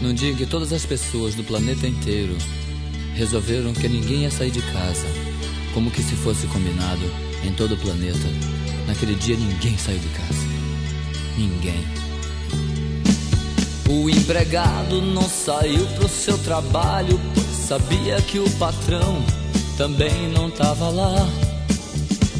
num 0.00 0.14
dia 0.14 0.30
em 0.30 0.36
que 0.36 0.46
todas 0.46 0.72
as 0.72 0.86
pessoas 0.86 1.34
do 1.34 1.42
planeta 1.42 1.86
inteiro 1.86 2.36
resolveram 3.14 3.72
que 3.72 3.88
ninguém 3.88 4.22
ia 4.22 4.30
sair 4.30 4.52
de 4.52 4.62
casa, 4.62 5.06
como 5.74 5.90
que 5.90 6.02
se 6.02 6.14
fosse 6.14 6.46
combinado 6.46 7.02
em 7.44 7.52
todo 7.52 7.74
o 7.74 7.78
planeta. 7.78 8.28
Naquele 8.86 9.16
dia 9.16 9.36
ninguém 9.36 9.76
saiu 9.76 9.98
de 9.98 10.08
casa. 10.08 10.46
Ninguém. 11.36 11.84
O 13.88 14.08
empregado 14.08 15.02
não 15.02 15.28
saiu 15.28 15.84
pro 15.96 16.08
seu 16.08 16.38
trabalho, 16.38 17.20
pois 17.34 17.46
sabia 17.46 18.22
que 18.22 18.38
o 18.38 18.48
patrão 18.58 19.24
também 19.76 20.28
não 20.28 20.50
tava 20.50 20.88
lá. 20.88 21.28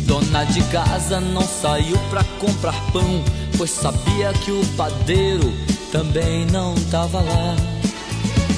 Dona 0.07 0.45
de 0.45 0.63
casa 0.65 1.21
não 1.21 1.43
saiu 1.43 1.99
pra 2.11 2.23
comprar 2.39 2.75
pão, 2.93 3.25
pois 3.57 3.71
sabia 3.71 4.33
que 4.45 4.53
o 4.53 4.65
padeiro 4.77 5.53
também 5.93 6.45
não 6.47 6.75
tava 6.91 7.21
lá. 7.21 7.57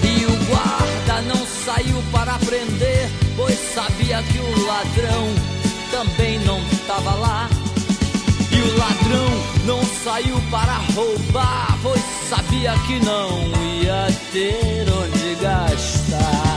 E 0.02 0.24
o 0.24 0.44
guarda 0.46 1.22
não 1.22 1.46
saiu 1.46 2.02
para 2.10 2.38
prender, 2.38 3.08
pois 3.36 3.58
sabia 3.74 4.22
que 4.22 4.38
o 4.38 4.66
ladrão 4.66 5.28
também 5.90 6.38
não 6.40 6.60
tava 6.86 7.14
lá. 7.14 7.48
E 8.50 8.56
o 8.56 8.78
ladrão 8.78 9.30
não 9.64 9.84
saiu 10.04 10.40
para 10.50 10.74
roubar, 10.94 11.78
pois 11.82 12.02
sabia 12.28 12.72
que 12.86 12.98
não 13.04 13.30
ia 13.80 14.06
ter 14.32 14.86
onde 14.90 15.34
gastar. 15.40 16.56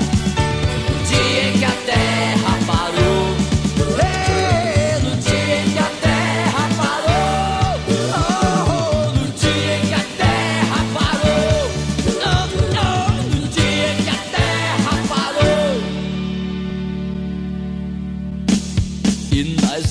No 0.89 1.05
dia 1.05 1.49
em 1.49 1.59
que 1.59 1.65
a 1.65 1.71
terra 1.85 2.59
parou, 2.65 3.42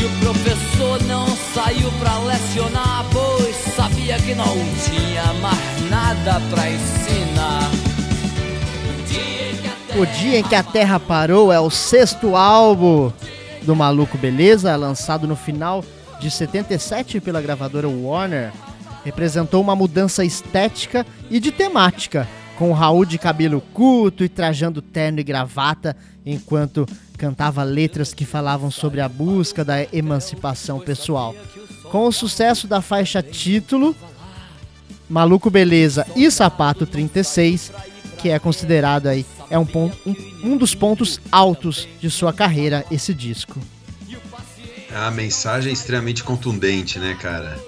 E 0.00 0.04
o 0.04 0.08
professor 0.20 1.02
não 1.02 1.26
saiu 1.52 1.90
pra 1.98 2.18
lecionar, 2.20 3.04
pois 3.12 3.54
sabia 3.76 4.16
que 4.18 4.34
não 4.34 4.56
tinha 4.82 5.34
mais 5.34 5.90
nada 5.90 6.40
pra 6.48 6.70
ensinar. 6.70 7.70
O 9.98 10.06
Dia 10.06 10.38
em 10.38 10.42
que 10.42 10.54
a 10.54 10.62
Terra 10.62 10.98
Parou 10.98 11.52
é 11.52 11.60
o 11.60 11.68
sexto 11.68 12.34
álbum 12.34 13.12
do 13.62 13.76
Maluco 13.76 14.16
Beleza, 14.16 14.74
lançado 14.74 15.26
no 15.26 15.36
final 15.36 15.84
de 16.18 16.30
77 16.30 17.20
pela 17.20 17.42
gravadora 17.42 17.86
Warner. 17.86 18.52
Representou 19.04 19.60
uma 19.60 19.76
mudança 19.76 20.24
estética 20.24 21.04
e 21.30 21.38
de 21.38 21.52
temática, 21.52 22.26
com 22.56 22.72
Raul 22.72 23.04
de 23.04 23.18
cabelo 23.18 23.60
curto 23.74 24.24
e 24.24 24.28
trajando 24.30 24.80
terno 24.80 25.20
e 25.20 25.24
gravata, 25.24 25.94
enquanto 26.24 26.86
cantava 27.20 27.62
letras 27.62 28.14
que 28.14 28.24
falavam 28.24 28.70
sobre 28.70 28.98
a 29.02 29.06
busca 29.08 29.62
da 29.62 29.82
emancipação 29.92 30.80
pessoal. 30.80 31.36
Com 31.90 32.06
o 32.06 32.12
sucesso 32.12 32.66
da 32.66 32.80
faixa 32.80 33.22
título, 33.22 33.94
Maluco 35.06 35.50
Beleza 35.50 36.06
e 36.16 36.30
Sapato 36.30 36.86
36, 36.86 37.72
que 38.16 38.30
é 38.30 38.38
considerado 38.38 39.06
aí 39.06 39.26
é 39.50 39.58
um, 39.58 39.66
ponto, 39.66 39.98
um, 40.06 40.52
um 40.52 40.56
dos 40.56 40.74
pontos 40.74 41.20
altos 41.30 41.86
de 42.00 42.08
sua 42.08 42.32
carreira 42.32 42.86
esse 42.90 43.12
disco. 43.12 43.60
A 44.94 45.10
mensagem 45.10 45.68
é 45.68 45.72
extremamente 45.74 46.24
contundente, 46.24 46.98
né, 46.98 47.14
cara? 47.20 47.58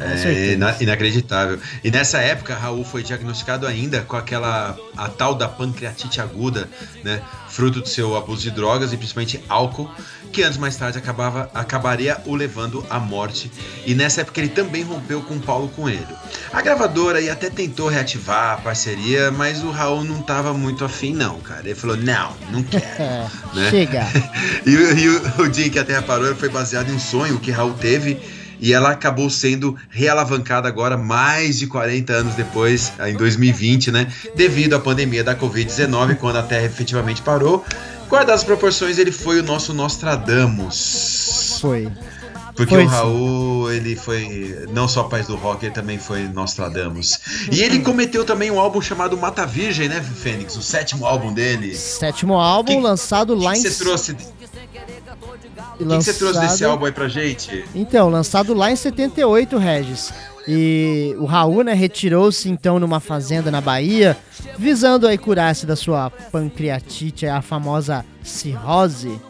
É 0.00 0.52
ina 0.52 0.76
inacreditável. 0.80 1.58
E 1.82 1.90
nessa 1.90 2.18
época, 2.18 2.54
Raul 2.54 2.84
foi 2.84 3.02
diagnosticado 3.02 3.66
ainda 3.66 4.02
com 4.02 4.16
aquela 4.16 4.76
a 4.96 5.08
tal 5.08 5.34
da 5.34 5.48
pancreatite 5.48 6.20
aguda, 6.20 6.68
né? 7.02 7.20
Fruto 7.48 7.80
do 7.80 7.88
seu 7.88 8.16
abuso 8.16 8.42
de 8.42 8.50
drogas 8.50 8.92
e 8.92 8.96
principalmente 8.96 9.42
álcool, 9.48 9.90
que 10.32 10.42
anos 10.42 10.56
mais 10.56 10.76
tarde 10.76 10.98
acabava, 10.98 11.50
acabaria 11.52 12.18
o 12.26 12.34
levando 12.34 12.86
à 12.88 13.00
morte. 13.00 13.50
E 13.84 13.94
nessa 13.94 14.20
época 14.20 14.40
ele 14.40 14.50
também 14.50 14.82
rompeu 14.84 15.20
com 15.22 15.38
Paulo 15.40 15.68
Coelho. 15.68 16.16
A 16.52 16.62
gravadora 16.62 17.18
aí 17.18 17.28
até 17.28 17.50
tentou 17.50 17.88
reativar 17.88 18.54
a 18.54 18.56
parceria, 18.58 19.30
mas 19.32 19.64
o 19.64 19.70
Raul 19.70 20.04
não 20.04 20.20
estava 20.20 20.52
muito 20.54 20.84
afim, 20.84 21.12
não, 21.12 21.40
cara. 21.40 21.62
Ele 21.62 21.74
falou: 21.74 21.96
não, 21.96 22.32
não 22.50 22.62
quero. 22.62 22.84
né? 23.54 23.70
Chega. 23.70 24.06
e, 24.64 24.70
e 24.70 25.08
o, 25.08 25.42
o 25.42 25.48
dia 25.48 25.66
em 25.66 25.70
que 25.70 25.78
a 25.78 25.84
Terra 25.84 26.02
parou 26.02 26.34
foi 26.36 26.48
baseado 26.48 26.90
em 26.90 26.94
um 26.94 27.00
sonho 27.00 27.40
que 27.40 27.50
Raul 27.50 27.74
teve 27.74 28.37
e 28.60 28.72
ela 28.72 28.90
acabou 28.90 29.30
sendo 29.30 29.76
realavancada 29.90 30.68
agora 30.68 30.96
mais 30.96 31.58
de 31.58 31.66
40 31.66 32.12
anos 32.12 32.34
depois, 32.34 32.92
em 33.06 33.14
2020, 33.14 33.90
né? 33.90 34.12
Devido 34.34 34.74
à 34.74 34.80
pandemia 34.80 35.22
da 35.24 35.34
Covid-19, 35.34 36.16
quando 36.16 36.36
a 36.36 36.42
Terra 36.42 36.66
efetivamente 36.66 37.22
parou. 37.22 37.64
Guardadas 38.08 38.40
as 38.40 38.44
proporções, 38.44 38.98
ele 38.98 39.12
foi 39.12 39.40
o 39.40 39.42
nosso 39.42 39.74
Nostradamus. 39.74 41.58
Foi. 41.60 41.88
Porque 42.58 42.74
foi, 42.74 42.84
o 42.84 42.88
Raul, 42.88 43.72
ele 43.72 43.94
foi 43.94 44.66
não 44.72 44.88
só 44.88 45.04
pai 45.04 45.22
do 45.22 45.36
rock, 45.36 45.64
ele 45.64 45.72
também 45.72 45.96
foi 45.96 46.22
Nostradamus. 46.22 47.20
E 47.52 47.62
ele 47.62 47.78
cometeu 47.78 48.24
também 48.24 48.50
um 48.50 48.58
álbum 48.58 48.82
chamado 48.82 49.16
Mata 49.16 49.46
Virgem, 49.46 49.88
né, 49.88 50.02
Fênix? 50.02 50.56
O 50.56 50.62
sétimo 50.62 51.06
álbum 51.06 51.32
dele. 51.32 51.72
Sétimo 51.76 52.34
álbum 52.34 52.76
que, 52.76 52.82
lançado 52.82 53.32
lá 53.36 53.52
que 53.52 53.60
em. 53.60 53.62
Você 53.62 53.84
trouxe 53.84 54.16
o 55.80 55.84
lançado... 55.84 55.98
que, 55.98 56.04
você 56.04 56.12
trouxe 56.14 56.40
desse 56.40 56.64
álbum 56.64 56.86
aí 56.86 56.92
pra 56.92 57.08
gente? 57.08 57.64
Então, 57.74 58.08
lançado 58.08 58.54
lá 58.54 58.70
em 58.70 58.76
78, 58.76 59.56
Regis. 59.56 60.12
E 60.46 61.14
o 61.18 61.26
Raul, 61.26 61.62
né, 61.62 61.74
retirou-se 61.74 62.48
então 62.48 62.78
numa 62.78 63.00
fazenda 63.00 63.50
na 63.50 63.60
Bahia, 63.60 64.16
visando 64.56 65.06
aí 65.06 65.18
curar-se 65.18 65.66
da 65.66 65.76
sua 65.76 66.10
pancreatite, 66.10 67.26
a 67.26 67.42
famosa 67.42 68.04
cirrose. 68.22 69.20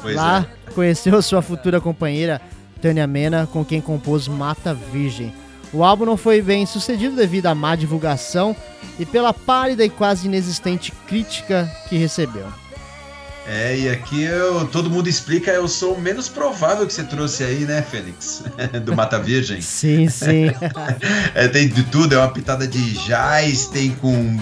Pois 0.00 0.16
lá 0.16 0.46
é. 0.68 0.70
conheceu 0.72 1.20
sua 1.20 1.42
futura 1.42 1.80
companheira, 1.80 2.40
Tânia 2.80 3.06
Mena, 3.06 3.46
com 3.50 3.64
quem 3.64 3.80
compôs 3.80 4.26
Mata 4.26 4.72
Virgem. 4.72 5.34
O 5.72 5.82
álbum 5.84 6.04
não 6.04 6.16
foi 6.16 6.40
bem 6.40 6.64
sucedido 6.64 7.16
devido 7.16 7.46
à 7.46 7.54
má 7.54 7.74
divulgação 7.74 8.56
e 8.98 9.04
pela 9.04 9.34
pálida 9.34 9.84
e 9.84 9.90
quase 9.90 10.28
inexistente 10.28 10.92
crítica 11.06 11.70
que 11.88 11.96
recebeu. 11.96 12.46
É, 13.46 13.76
e 13.76 13.88
aqui 13.90 14.22
eu, 14.22 14.66
todo 14.66 14.88
mundo 14.88 15.08
explica, 15.08 15.50
eu 15.50 15.68
sou 15.68 15.94
o 15.94 16.00
menos 16.00 16.28
provável 16.28 16.86
que 16.86 16.92
você 16.92 17.04
trouxe 17.04 17.44
aí, 17.44 17.60
né, 17.60 17.82
Fênix? 17.82 18.42
Do 18.84 18.96
Mata 18.96 19.18
Virgem. 19.18 19.60
Sim, 19.60 20.08
sim. 20.08 20.50
é, 21.34 21.46
tem 21.48 21.68
de 21.68 21.82
tudo, 21.84 22.14
é 22.14 22.18
uma 22.18 22.30
pitada 22.30 22.66
de 22.66 22.92
jazz, 23.04 23.66
tem 23.66 23.90
com. 23.96 24.38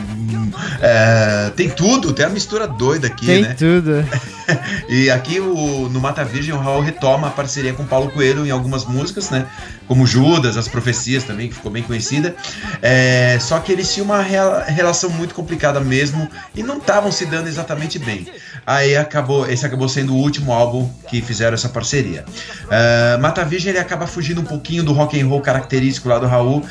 É, 0.81 1.51
tem 1.57 1.69
tudo, 1.69 2.13
tem 2.13 2.27
uma 2.27 2.33
mistura 2.33 2.69
doida 2.69 3.09
aqui, 3.09 3.27
tem 3.27 3.43
né? 3.43 3.55
Tem 3.55 3.57
tudo. 3.57 3.93
e 4.89 5.11
aqui 5.11 5.41
o, 5.41 5.89
no 5.89 6.01
Mata 6.01 6.25
Virgem 6.25 6.55
o 6.55 6.59
Raul 6.59 6.81
retoma 6.81 7.29
a 7.29 7.31
parceria 7.31 7.73
com 7.73 7.85
Paulo 7.85 8.11
Coelho 8.11 8.47
em 8.47 8.51
algumas 8.51 8.85
músicas, 8.85 9.31
né? 9.31 9.47
Como 9.87 10.07
Judas, 10.07 10.57
As 10.57 10.69
Profecias 10.69 11.25
também, 11.25 11.49
que 11.49 11.55
ficou 11.55 11.71
bem 11.71 11.83
conhecida. 11.83 12.35
É, 12.81 13.39
só 13.41 13.59
que 13.59 13.73
eles 13.73 13.93
tinham 13.93 14.07
uma 14.07 14.23
relação 14.23 15.11
muito 15.11 15.35
complicada 15.35 15.81
mesmo 15.81 16.29
e 16.55 16.63
não 16.63 16.79
estavam 16.79 17.13
se 17.13 17.27
dando 17.27 17.49
exatamente 17.49 17.99
bem. 17.99 18.27
Aí 18.67 18.97
acabou, 18.97 19.51
esse 19.51 19.67
acabou 19.67 19.89
sendo 19.89 20.15
o 20.15 20.17
último 20.17 20.53
álbum 20.53 20.89
que 21.09 21.21
fizeram 21.21 21.55
essa 21.55 21.69
parceria. 21.69 22.25
Uh, 22.65 23.21
Mata 23.21 23.45
Virgem 23.45 23.71
ele 23.71 23.79
acaba 23.79 24.07
fugindo 24.07 24.41
um 24.41 24.45
pouquinho 24.45 24.83
do 24.83 24.93
rock 24.93 25.21
and 25.21 25.27
roll 25.27 25.41
característico 25.41 26.09
lá 26.09 26.19
do 26.19 26.27
Raul. 26.27 26.65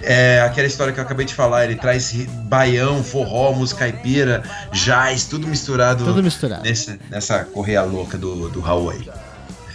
É 0.00 0.40
aquela 0.42 0.66
história 0.66 0.92
que 0.92 1.00
eu 1.00 1.04
acabei 1.04 1.26
de 1.26 1.34
falar, 1.34 1.64
ele 1.64 1.74
traz 1.74 2.12
baião, 2.44 3.02
forró, 3.02 3.52
música 3.52 3.80
caipira, 3.80 4.42
jazz, 4.72 5.24
tudo 5.24 5.46
misturado. 5.46 6.04
Tudo 6.04 6.22
misturado. 6.22 6.62
Nesse, 6.62 6.98
nessa 7.10 7.44
correia 7.44 7.82
louca 7.82 8.16
do, 8.16 8.48
do 8.48 8.60
Raul 8.60 8.90
aí. 8.90 9.08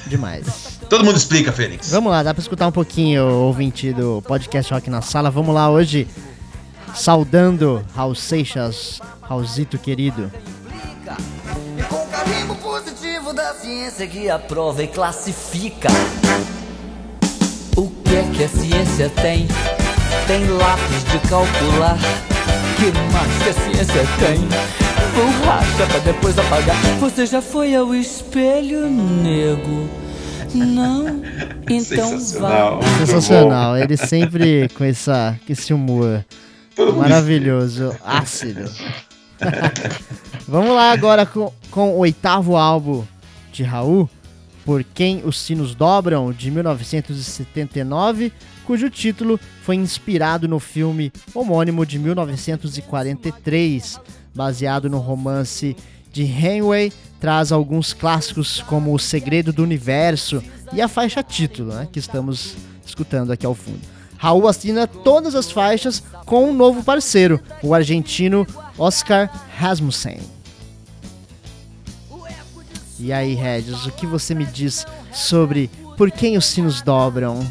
Demais. 0.07 0.79
Todo 0.89 1.03
mundo 1.03 1.17
explica, 1.17 1.51
Fênix. 1.51 1.89
Vamos 1.91 2.11
lá, 2.11 2.23
dá 2.23 2.33
pra 2.33 2.41
escutar 2.41 2.67
um 2.67 2.71
pouquinho 2.71 3.23
o 3.23 3.43
ouvinte 3.45 3.91
do 3.93 4.21
podcast 4.21 4.73
Rock 4.73 4.89
na 4.89 5.01
Sala. 5.01 5.29
Vamos 5.29 5.53
lá 5.53 5.69
hoje, 5.69 6.07
saudando 6.95 7.83
Raul 7.95 8.15
Seixas, 8.15 9.01
Raulzito 9.21 9.77
querido. 9.77 10.31
E 11.77 11.83
com 11.83 12.05
carimbo 12.07 12.55
positivo 12.55 13.33
da 13.33 13.53
ciência 13.53 14.07
que 14.07 14.29
aprova 14.29 14.83
e 14.83 14.87
classifica. 14.87 15.89
O 17.75 17.89
que 17.89 18.15
é 18.15 18.23
que 18.35 18.43
a 18.43 18.49
ciência 18.49 19.09
tem? 19.09 19.47
Tem 20.27 20.45
lápis 20.47 21.03
de 21.11 21.19
calcular. 21.27 21.97
Que 22.77 22.91
mais 23.11 23.43
que 23.43 23.49
a 23.49 23.53
ciência 23.53 24.07
tem? 24.19 24.39
Borracha 25.13 25.85
pra 25.87 25.99
depois 25.99 26.37
apagar. 26.39 26.77
Você 26.99 27.25
já 27.25 27.41
foi 27.41 27.75
ao 27.75 27.93
espelho, 27.93 28.89
nego? 28.89 29.89
Não? 30.53 31.21
Então 31.69 32.09
Sensacional. 32.19 32.81
vá. 32.81 32.97
Sensacional. 32.97 33.77
Ele 33.77 33.95
sempre 33.95 34.67
com, 34.75 34.83
essa, 34.83 35.39
com 35.47 35.53
esse 35.53 35.73
humor 35.73 36.25
maravilhoso, 36.97 37.95
ácido. 38.05 38.69
Vamos 40.45 40.75
lá 40.75 40.91
agora 40.91 41.25
com, 41.25 41.51
com 41.71 41.91
o 41.93 41.99
oitavo 41.99 42.57
álbum 42.57 43.05
de 43.51 43.63
Raul, 43.63 44.09
Por 44.65 44.83
Quem 44.83 45.21
os 45.25 45.39
Sinos 45.39 45.75
Dobram, 45.75 46.31
de 46.31 46.49
1979, 46.49 48.31
cujo 48.65 48.89
título 48.89 49.39
foi 49.61 49.75
inspirado 49.75 50.47
no 50.47 50.59
filme 50.59 51.11
homônimo 51.33 51.85
de 51.85 51.99
1943, 51.99 53.99
baseado 54.33 54.89
no 54.89 54.99
romance 54.99 55.75
de 56.11 56.23
Hemingway, 56.23 56.91
traz 57.19 57.51
alguns 57.51 57.93
clássicos 57.93 58.61
como 58.61 58.93
O 58.93 58.99
Segredo 58.99 59.51
do 59.51 59.63
Universo 59.63 60.41
e 60.71 60.81
a 60.81 60.87
faixa 60.87 61.23
título, 61.23 61.73
né, 61.73 61.87
que 61.91 61.99
estamos 61.99 62.55
escutando 62.85 63.31
aqui 63.31 63.45
ao 63.45 63.55
fundo. 63.55 63.81
Raul 64.17 64.47
assina 64.47 64.87
todas 64.87 65.35
as 65.35 65.51
faixas 65.51 66.01
com 66.25 66.49
um 66.49 66.53
novo 66.53 66.83
parceiro, 66.83 67.41
o 67.61 67.73
argentino 67.73 68.47
Oscar 68.77 69.29
Rasmussen. 69.57 70.32
E 73.03 73.11
aí, 73.11 73.33
Regis, 73.35 73.85
o 73.85 73.91
que 73.91 74.05
você 74.07 74.33
me 74.33 74.45
diz 74.45 74.85
sobre 75.11 75.69
por 75.97 76.09
quem 76.09 76.37
os 76.37 76.45
sinos 76.45 76.81
dobram? 76.81 77.45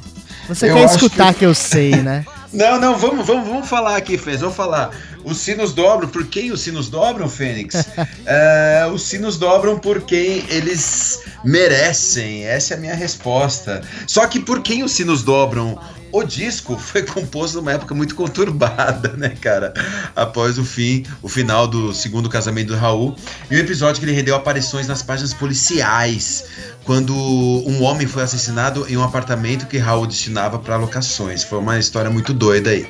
Você 0.48 0.70
Eu 0.70 0.74
quer 0.74 0.86
escutar 0.86 1.34
que- 1.34 1.40
que... 1.40 1.44
eu 1.44 1.54
sei, 1.54 1.96
né? 1.96 2.24
Não, 2.52 2.78
não, 2.78 2.98
vamos, 2.98 3.26
vamos, 3.26 3.48
vamos 3.48 3.66
falar 3.68 3.96
aqui, 3.96 4.18
Fênix, 4.18 4.42
vamos 4.42 4.56
falar. 4.56 4.90
Os 5.24 5.38
sinos 5.38 5.72
dobram, 5.72 6.06
por 6.06 6.26
quem 6.26 6.52
os 6.52 6.60
sinos 6.60 6.90
dobram, 6.90 7.26
Fênix? 7.26 7.74
É, 8.26 8.86
os 8.92 9.02
sinos 9.04 9.38
dobram 9.38 9.78
por 9.78 10.02
quem 10.02 10.44
eles 10.50 11.20
merecem, 11.42 12.44
essa 12.44 12.74
é 12.74 12.76
a 12.76 12.80
minha 12.80 12.94
resposta. 12.94 13.80
Só 14.06 14.26
que 14.26 14.38
por 14.38 14.60
quem 14.60 14.82
os 14.82 14.92
sinos 14.92 15.22
dobram 15.22 15.78
o 16.12 16.22
disco 16.22 16.76
foi 16.78 17.02
composto 17.02 17.56
numa 17.56 17.72
época 17.72 17.94
muito 17.94 18.14
conturbada, 18.14 19.14
né, 19.16 19.30
cara? 19.30 19.72
Após 20.14 20.58
o 20.58 20.64
fim, 20.64 21.04
o 21.22 21.28
final 21.28 21.66
do 21.66 21.92
segundo 21.94 22.28
casamento 22.28 22.68
do 22.68 22.76
Raul, 22.76 23.16
e 23.50 23.56
um 23.56 23.58
episódio 23.58 24.00
que 24.00 24.06
ele 24.06 24.14
rendeu 24.14 24.36
aparições 24.36 24.86
nas 24.86 25.02
páginas 25.02 25.32
policiais, 25.32 26.44
quando 26.84 27.14
um 27.14 27.82
homem 27.82 28.06
foi 28.06 28.22
assassinado 28.22 28.86
em 28.88 28.96
um 28.96 29.02
apartamento 29.02 29.66
que 29.66 29.78
Raul 29.78 30.06
destinava 30.06 30.58
para 30.58 30.76
locações. 30.76 31.44
Foi 31.44 31.58
uma 31.58 31.78
história 31.78 32.10
muito 32.10 32.32
doida 32.32 32.70
aí. 32.70 32.86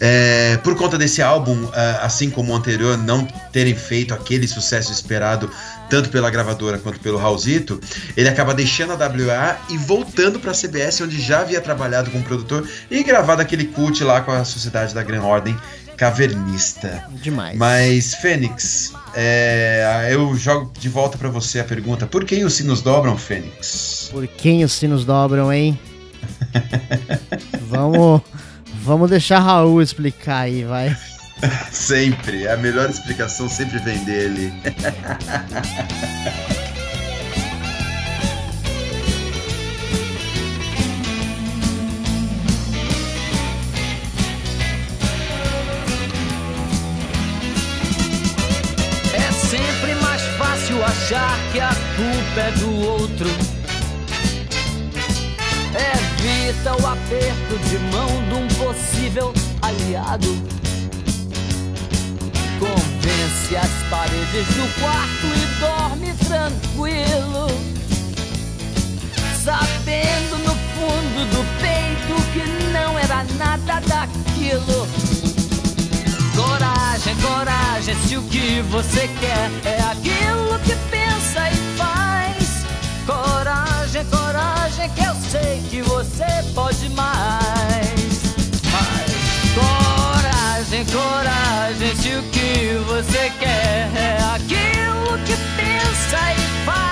É, 0.00 0.58
por 0.58 0.76
conta 0.76 0.98
desse 0.98 1.22
álbum, 1.22 1.68
é, 1.72 1.98
assim 2.02 2.30
como 2.30 2.52
o 2.52 2.56
anterior, 2.56 2.98
não 2.98 3.24
terem 3.50 3.74
feito 3.74 4.12
aquele 4.12 4.46
sucesso 4.46 4.92
esperado 4.92 5.50
tanto 5.92 6.08
pela 6.08 6.30
gravadora 6.30 6.78
quanto 6.78 6.98
pelo 7.00 7.18
Raulzito, 7.18 7.78
ele 8.16 8.26
acaba 8.26 8.54
deixando 8.54 8.94
a 8.94 8.96
WA 8.96 9.58
e 9.68 9.76
voltando 9.76 10.40
para 10.40 10.52
a 10.52 10.54
CBS, 10.54 11.02
onde 11.02 11.20
já 11.20 11.40
havia 11.40 11.60
trabalhado 11.60 12.10
como 12.10 12.24
produtor 12.24 12.66
e 12.90 13.02
gravado 13.04 13.42
aquele 13.42 13.66
cult 13.66 14.02
lá 14.02 14.22
com 14.22 14.30
a 14.30 14.42
Sociedade 14.42 14.94
da 14.94 15.02
Gran 15.02 15.20
Ordem 15.20 15.54
Cavernista. 15.94 17.04
Demais. 17.22 17.58
Mas, 17.58 18.14
Fênix, 18.14 18.94
é, 19.14 20.08
eu 20.10 20.34
jogo 20.34 20.72
de 20.80 20.88
volta 20.88 21.18
para 21.18 21.28
você 21.28 21.60
a 21.60 21.64
pergunta: 21.64 22.06
por 22.06 22.24
quem 22.24 22.42
os 22.42 22.54
sinos 22.54 22.80
dobram, 22.80 23.18
Fênix? 23.18 24.08
Por 24.10 24.26
quem 24.26 24.64
os 24.64 24.72
sinos 24.72 25.04
dobram, 25.04 25.52
hein? 25.52 25.78
vamos, 27.68 28.22
vamos 28.82 29.10
deixar 29.10 29.40
Raul 29.40 29.82
explicar 29.82 30.38
aí, 30.38 30.64
vai. 30.64 30.96
sempre. 31.72 32.48
A 32.48 32.56
melhor 32.56 32.88
explicação 32.88 33.48
sempre 33.48 33.78
vem 33.78 33.98
dele. 34.04 34.52
É 49.14 49.32
sempre 49.32 49.94
mais 49.96 50.22
fácil 50.38 50.82
achar 50.84 51.38
que 51.52 51.60
a 51.60 51.68
culpa 51.68 52.40
é 52.40 52.50
do 52.52 52.80
outro. 52.86 53.28
Evita 55.74 56.72
o 56.82 56.86
aperto 56.86 57.58
de 57.68 57.78
mão 57.94 58.08
de 58.28 58.34
um 58.34 58.48
possível 58.64 59.34
aliado. 59.60 60.62
Convence 62.62 63.56
as 63.56 63.90
paredes 63.90 64.46
do 64.54 64.80
quarto 64.80 65.26
e 65.26 65.46
dorme 65.58 66.14
tranquilo. 66.28 67.48
Sabendo 69.42 70.38
no 70.38 70.54
fundo 70.54 71.26
do 71.32 71.42
peito 71.60 72.14
que 72.32 72.72
não 72.72 72.96
era 72.96 73.24
nada 73.36 73.80
daquilo. 73.80 74.86
Coragem, 76.36 77.16
coragem, 77.16 77.96
se 78.06 78.16
o 78.16 78.22
que 78.22 78.62
você 78.70 79.10
quer 79.18 79.50
é 79.68 79.80
aquilo 79.90 80.56
que 80.60 80.76
pensa 80.88 81.50
e 81.50 81.76
faz. 81.76 82.64
Coragem, 83.04 84.04
coragem, 84.04 84.88
que 84.90 85.02
eu 85.02 85.14
sei 85.16 85.64
que 85.68 85.82
você 85.82 86.26
pode 86.54 86.88
mais. 86.90 88.01
Coragem, 90.92 91.96
se 91.96 92.10
o 92.16 92.22
que 92.24 92.76
você 92.86 93.32
quer 93.40 93.90
é 93.96 94.18
aquilo 94.34 95.18
que 95.24 95.34
pensa 95.56 96.18
e 96.34 96.66
faz. 96.66 96.91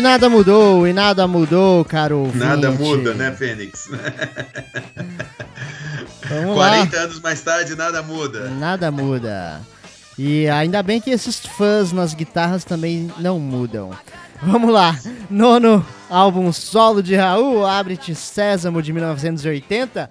E 0.00 0.02
nada 0.02 0.30
mudou, 0.30 0.88
e 0.88 0.94
nada 0.94 1.28
mudou, 1.28 1.84
caro 1.84 2.20
ouvinte. 2.20 2.38
Nada 2.38 2.70
muda, 2.70 3.12
né, 3.12 3.32
Fênix? 3.32 3.84
Vamos 6.26 6.56
lá. 6.56 6.70
40 6.70 6.96
anos 6.96 7.20
mais 7.20 7.42
tarde, 7.42 7.76
nada 7.76 8.02
muda. 8.02 8.48
Nada 8.48 8.90
muda. 8.90 9.60
E 10.18 10.48
ainda 10.48 10.82
bem 10.82 11.02
que 11.02 11.10
esses 11.10 11.40
fãs 11.40 11.92
nas 11.92 12.14
guitarras 12.14 12.64
também 12.64 13.12
não 13.18 13.38
mudam. 13.38 13.90
Vamos 14.42 14.72
lá. 14.72 14.98
Nono 15.28 15.84
álbum 16.08 16.50
solo 16.50 17.02
de 17.02 17.14
Raul, 17.14 17.66
Abre-te 17.66 18.14
Sésamo 18.14 18.80
de 18.80 18.94
1980. 18.94 20.10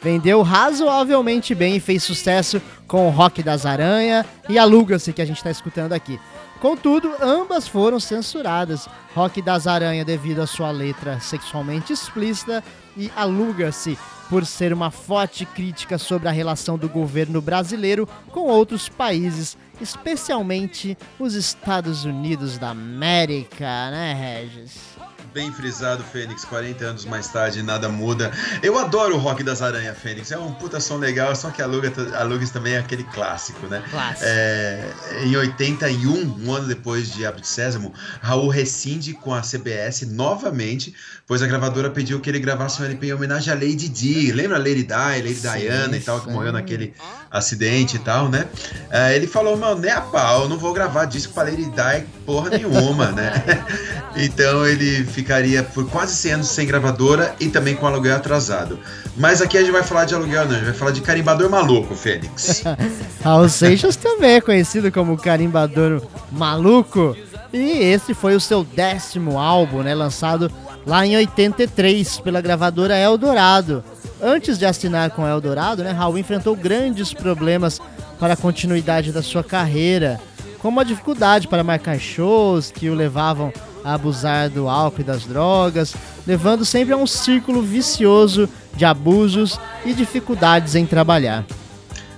Vendeu 0.00 0.40
razoavelmente 0.40 1.54
bem 1.54 1.76
e 1.76 1.80
fez 1.80 2.02
sucesso 2.02 2.58
com 2.88 3.06
o 3.06 3.10
Rock 3.10 3.42
das 3.42 3.66
Aranha 3.66 4.24
e 4.48 4.58
Aluga-se, 4.58 5.12
que 5.12 5.20
a 5.20 5.26
gente 5.26 5.36
está 5.36 5.50
escutando 5.50 5.92
aqui. 5.92 6.18
Contudo, 6.60 7.12
ambas 7.20 7.68
foram 7.68 8.00
censuradas. 8.00 8.88
Rock 9.14 9.40
das 9.42 9.66
Aranha 9.66 10.04
devido 10.04 10.40
à 10.40 10.46
sua 10.46 10.70
letra 10.70 11.20
sexualmente 11.20 11.92
explícita 11.92 12.62
e 12.96 13.10
Aluga-se 13.14 13.98
por 14.28 14.44
ser 14.44 14.72
uma 14.72 14.90
forte 14.90 15.44
crítica 15.46 15.98
sobre 15.98 16.28
a 16.28 16.32
relação 16.32 16.76
do 16.76 16.88
governo 16.88 17.40
brasileiro 17.40 18.08
com 18.32 18.48
outros 18.48 18.88
países, 18.88 19.56
especialmente 19.80 20.98
os 21.18 21.34
Estados 21.34 22.04
Unidos 22.04 22.58
da 22.58 22.70
América, 22.70 23.90
né, 23.90 24.14
Regis? 24.14 24.95
Bem 25.36 25.52
frisado, 25.52 26.02
Fênix, 26.02 26.46
40 26.46 26.82
anos 26.82 27.04
mais 27.04 27.28
tarde, 27.28 27.62
nada 27.62 27.90
muda. 27.90 28.32
Eu 28.62 28.78
adoro 28.78 29.16
o 29.16 29.18
rock 29.18 29.42
das 29.42 29.60
aranhas, 29.60 29.98
Fênix. 29.98 30.32
É 30.32 30.38
um 30.38 30.50
puta 30.50 30.80
som 30.80 30.96
legal, 30.96 31.36
só 31.36 31.50
que 31.50 31.60
a 31.60 31.66
Lugas 31.66 32.50
também 32.50 32.72
é 32.72 32.78
aquele 32.78 33.04
clássico, 33.04 33.66
né? 33.66 33.84
Clássico. 33.90 34.24
É, 34.26 34.94
em 35.24 35.36
81, 35.36 36.42
um 36.42 36.54
ano 36.54 36.66
depois 36.66 37.12
de 37.12 37.26
Abre 37.26 37.42
de 37.42 37.48
Sésamo, 37.48 37.92
Raul 38.22 38.48
rescinde 38.48 39.12
com 39.12 39.34
a 39.34 39.42
CBS 39.42 40.06
novamente, 40.10 40.94
pois 41.26 41.42
a 41.42 41.46
gravadora 41.46 41.90
pediu 41.90 42.18
que 42.18 42.30
ele 42.30 42.40
gravasse 42.40 42.80
um 42.80 42.86
LP 42.86 43.08
em 43.08 43.12
homenagem 43.12 43.52
à 43.52 43.54
Lady 43.54 43.90
Di. 43.90 44.32
Lembra 44.32 44.56
Lady 44.56 44.84
Di, 44.84 45.22
Lady 45.22 45.34
Sim, 45.34 45.50
Diana 45.50 45.98
e 45.98 46.00
tal, 46.00 46.18
que 46.18 46.28
sim. 46.28 46.32
morreu 46.32 46.52
naquele 46.52 46.94
acidente 47.30 47.96
e 47.96 47.98
tal, 47.98 48.30
né? 48.30 48.48
É, 48.88 49.14
ele 49.14 49.26
falou, 49.26 49.54
mano, 49.54 49.82
nem 49.82 49.90
a 49.90 50.00
pau, 50.00 50.44
eu 50.44 50.48
não 50.48 50.56
vou 50.56 50.72
gravar 50.72 51.04
disco 51.04 51.34
pra 51.34 51.42
Lady 51.42 51.66
Di 51.66 52.06
porra 52.24 52.50
nenhuma, 52.50 53.12
né? 53.12 53.32
então 54.16 54.66
ele 54.66 55.04
fica 55.04 55.25
ficaria 55.26 55.64
por 55.64 55.90
quase 55.90 56.14
100 56.14 56.32
anos 56.32 56.48
sem 56.48 56.64
gravadora 56.64 57.34
e 57.40 57.48
também 57.48 57.74
com 57.74 57.84
aluguel 57.84 58.14
atrasado. 58.14 58.78
Mas 59.16 59.42
aqui 59.42 59.58
a 59.58 59.60
gente 59.60 59.72
vai 59.72 59.82
falar 59.82 60.04
de 60.04 60.14
aluguel, 60.14 60.44
não, 60.44 60.52
a 60.52 60.54
gente 60.54 60.66
vai 60.66 60.74
falar 60.74 60.92
de 60.92 61.00
carimbador 61.00 61.50
maluco, 61.50 61.96
Fênix. 61.96 62.62
Raul 63.24 63.48
Seixas 63.48 63.96
também 63.96 64.36
é 64.36 64.40
conhecido 64.40 64.92
como 64.92 65.16
carimbador 65.16 66.00
maluco. 66.30 67.16
E 67.52 67.58
esse 67.58 68.14
foi 68.14 68.36
o 68.36 68.40
seu 68.40 68.62
décimo 68.62 69.36
álbum, 69.36 69.82
né, 69.82 69.96
lançado 69.96 70.50
lá 70.86 71.04
em 71.04 71.16
83 71.16 72.20
pela 72.20 72.40
gravadora 72.40 72.96
Eldorado. 72.96 73.82
Antes 74.22 74.56
de 74.56 74.64
assinar 74.64 75.10
com 75.10 75.26
Eldorado, 75.26 75.82
né, 75.82 75.90
Raul 75.90 76.18
enfrentou 76.18 76.54
grandes 76.54 77.12
problemas 77.12 77.80
para 78.20 78.34
a 78.34 78.36
continuidade 78.36 79.10
da 79.10 79.22
sua 79.22 79.42
carreira, 79.42 80.20
como 80.66 80.80
a 80.80 80.84
dificuldade 80.84 81.46
para 81.46 81.62
marcar 81.62 81.96
shows 81.96 82.72
que 82.72 82.90
o 82.90 82.94
levavam 82.94 83.52
a 83.84 83.94
abusar 83.94 84.50
do 84.50 84.68
álcool 84.68 85.00
e 85.00 85.04
das 85.04 85.24
drogas, 85.24 85.94
levando 86.26 86.64
sempre 86.64 86.92
a 86.92 86.96
um 86.96 87.06
círculo 87.06 87.62
vicioso 87.62 88.48
de 88.74 88.84
abusos 88.84 89.60
e 89.84 89.94
dificuldades 89.94 90.74
em 90.74 90.84
trabalhar. 90.84 91.44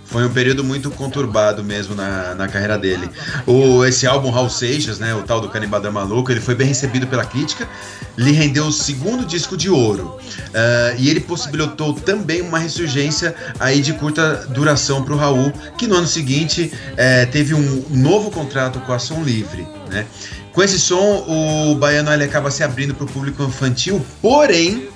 Foi 0.08 0.24
um 0.24 0.30
período 0.30 0.64
muito 0.64 0.90
conturbado 0.90 1.62
mesmo 1.62 1.94
na, 1.94 2.34
na 2.34 2.48
carreira 2.48 2.78
dele. 2.78 3.08
O, 3.46 3.84
esse 3.84 4.06
álbum 4.06 4.30
Raul 4.30 4.48
Seixas, 4.48 4.98
né, 4.98 5.14
o 5.14 5.22
tal 5.22 5.38
do 5.38 5.50
Canimbadão 5.50 5.92
Maluco, 5.92 6.32
ele 6.32 6.40
foi 6.40 6.54
bem 6.54 6.66
recebido 6.66 7.06
pela 7.06 7.26
crítica, 7.26 7.68
lhe 8.16 8.32
rendeu 8.32 8.66
o 8.66 8.72
segundo 8.72 9.26
disco 9.26 9.54
de 9.54 9.68
ouro. 9.68 10.18
Uh, 10.48 10.96
e 10.98 11.10
ele 11.10 11.20
possibilitou 11.20 11.92
também 11.92 12.40
uma 12.40 12.58
ressurgência 12.58 13.34
aí 13.60 13.82
de 13.82 13.92
curta 13.92 14.46
duração 14.48 15.04
para 15.04 15.12
o 15.12 15.16
Raul, 15.16 15.52
que 15.76 15.86
no 15.86 15.96
ano 15.96 16.06
seguinte 16.06 16.72
eh, 16.96 17.26
teve 17.26 17.54
um 17.54 17.84
novo 17.90 18.30
contrato 18.30 18.80
com 18.80 18.92
a 18.92 18.98
Som 18.98 19.22
Livre. 19.22 19.66
Né? 19.90 20.06
Com 20.52 20.62
esse 20.62 20.78
som, 20.78 21.24
o 21.28 21.74
baiano 21.74 22.12
ele 22.12 22.24
acaba 22.24 22.50
se 22.50 22.64
abrindo 22.64 22.94
para 22.94 23.04
o 23.04 23.08
público 23.08 23.44
infantil, 23.44 24.04
porém 24.22 24.88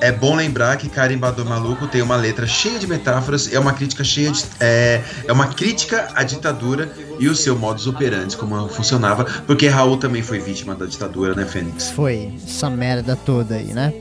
é 0.00 0.12
bom 0.12 0.34
lembrar 0.34 0.76
que 0.76 0.88
Carimbador 0.88 1.44
Maluco 1.44 1.86
tem 1.86 2.02
uma 2.02 2.16
letra 2.16 2.46
cheia 2.46 2.78
de 2.78 2.86
metáforas, 2.86 3.52
é 3.52 3.58
uma 3.58 3.72
crítica 3.72 4.04
cheia 4.04 4.30
de. 4.30 4.44
É, 4.60 5.02
é 5.26 5.32
uma 5.32 5.48
crítica 5.48 6.08
à 6.14 6.22
ditadura 6.22 6.90
e 7.18 7.28
o 7.28 7.34
seu 7.34 7.56
modus 7.56 7.86
operandi, 7.86 8.36
como 8.36 8.68
funcionava, 8.68 9.24
porque 9.46 9.68
Raul 9.68 9.96
também 9.96 10.22
foi 10.22 10.38
vítima 10.38 10.74
da 10.74 10.86
ditadura, 10.86 11.34
né, 11.34 11.44
Fênix? 11.44 11.90
Foi, 11.90 12.32
essa 12.46 12.70
merda 12.70 13.16
toda 13.16 13.56
aí, 13.56 13.72
né? 13.72 13.92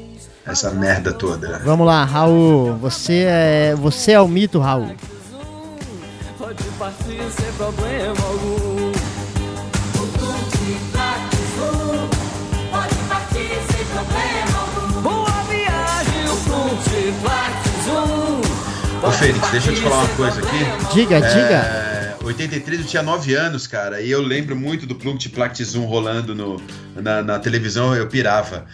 Essa 0.46 0.72
merda 0.72 1.12
toda. 1.12 1.60
Vamos 1.60 1.86
lá, 1.86 2.06
Raul, 2.06 2.76
você 2.78 3.26
é, 3.28 3.76
você 3.76 4.14
é 4.14 4.22
o 4.22 4.28
mito, 4.28 4.60
Raul. 4.60 4.96
Pode 6.38 6.64
partir 6.80 7.20
sem 7.36 7.52
problema 7.54 8.16
algum. 8.24 8.77
Fênix, 19.20 19.50
deixa 19.52 19.72
eu 19.72 19.76
te 19.76 19.82
falar 19.82 20.04
uma 20.04 20.16
coisa 20.16 20.40
aqui. 20.40 20.94
Diga, 20.94 21.18
é, 21.18 21.22
diga. 21.22 22.18
83 22.24 22.82
eu 22.82 22.86
tinha 22.86 23.02
9 23.02 23.34
anos, 23.34 23.66
cara, 23.66 24.02
e 24.02 24.12
eu 24.12 24.22
lembro 24.22 24.56
muito 24.56 24.86
do 24.86 24.96
Plunct 24.96 25.30
Plact 25.30 25.64
Zoom 25.64 25.86
rolando 25.86 26.36
no, 26.36 26.62
na, 26.96 27.24
na 27.24 27.40
televisão, 27.40 27.96
eu 27.96 28.08
pirava. 28.08 28.66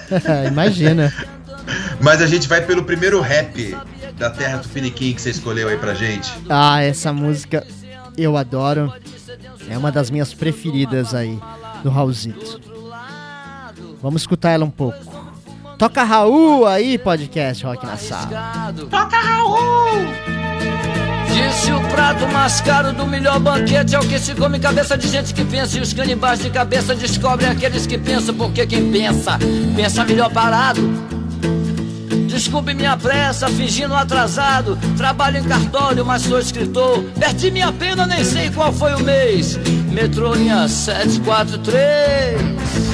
Imagina. 0.46 1.12
Mas 2.00 2.22
a 2.22 2.26
gente 2.26 2.48
vai 2.48 2.64
pelo 2.64 2.84
primeiro 2.84 3.20
rap 3.20 3.76
da 4.16 4.30
Terra 4.30 4.58
Tupiniquim 4.58 5.12
que 5.12 5.20
você 5.20 5.30
escolheu 5.30 5.68
aí 5.68 5.76
pra 5.76 5.94
gente. 5.94 6.32
Ah, 6.48 6.82
essa 6.82 7.12
música 7.12 7.66
eu 8.16 8.36
adoro. 8.36 8.92
É 9.70 9.76
uma 9.76 9.92
das 9.92 10.10
minhas 10.10 10.32
preferidas 10.32 11.14
aí 11.14 11.38
do 11.82 11.90
Raulzito. 11.90 12.60
Vamos 14.02 14.22
escutar 14.22 14.50
ela 14.50 14.64
um 14.64 14.70
pouco. 14.70 15.17
Toca 15.78 16.02
Raul 16.02 16.66
aí, 16.66 16.98
podcast 16.98 17.64
Rock 17.64 17.86
na 17.86 17.96
Sala. 17.96 18.74
Toca 18.90 19.16
Raul! 19.16 20.08
Disse 21.28 21.70
o 21.70 21.80
prato 21.88 22.26
mais 22.26 22.60
caro 22.60 22.92
do 22.92 23.06
melhor 23.06 23.38
banquete 23.38 23.94
é 23.94 24.00
o 24.00 24.02
que 24.02 24.18
se 24.18 24.34
come 24.34 24.58
cabeça 24.58 24.98
de 24.98 25.06
gente 25.06 25.32
que 25.32 25.44
pensa. 25.44 25.78
E 25.78 25.80
os 25.80 25.92
canibais 25.92 26.40
de 26.40 26.50
cabeça 26.50 26.96
descobrem 26.96 27.48
aqueles 27.48 27.86
que 27.86 27.96
pensam, 27.96 28.34
porque 28.34 28.66
quem 28.66 28.90
pensa, 28.90 29.38
pensa 29.76 30.04
melhor 30.04 30.32
parado. 30.32 30.80
Desculpe 32.26 32.74
minha 32.74 32.96
pressa, 32.96 33.48
fingindo 33.48 33.94
atrasado. 33.94 34.76
Trabalho 34.96 35.38
em 35.38 35.44
cartório, 35.44 36.04
mas 36.04 36.22
sou 36.22 36.40
escritor. 36.40 37.04
Perdi 37.20 37.52
minha 37.52 37.72
pena, 37.72 38.04
nem 38.04 38.24
sei 38.24 38.50
qual 38.50 38.72
foi 38.72 38.94
o 38.94 39.00
mês. 39.04 39.56
Metrô 39.92 40.34
linha 40.34 40.66
743. 40.66 42.87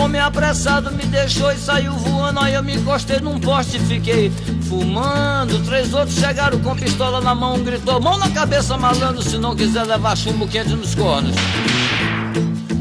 Homem 0.00 0.20
apressado 0.20 0.90
me 0.90 1.04
deixou 1.04 1.52
e 1.52 1.56
saiu 1.56 1.92
voando. 1.92 2.40
Aí 2.40 2.54
eu 2.54 2.62
me 2.62 2.74
encostei 2.74 3.20
num 3.20 3.38
poste 3.38 3.76
e 3.76 3.80
fiquei 3.80 4.32
fumando. 4.68 5.62
Três 5.64 5.92
outros 5.92 6.18
chegaram 6.18 6.58
com 6.60 6.74
pistola 6.74 7.20
na 7.20 7.34
mão, 7.34 7.62
gritou: 7.62 8.00
Mão 8.00 8.18
na 8.18 8.30
cabeça, 8.30 8.76
malandro, 8.76 9.22
se 9.22 9.38
não 9.38 9.54
quiser 9.54 9.84
levar 9.84 10.16
chumbo 10.16 10.48
quente 10.48 10.70
nos 10.70 10.94
cornos. 10.94 11.34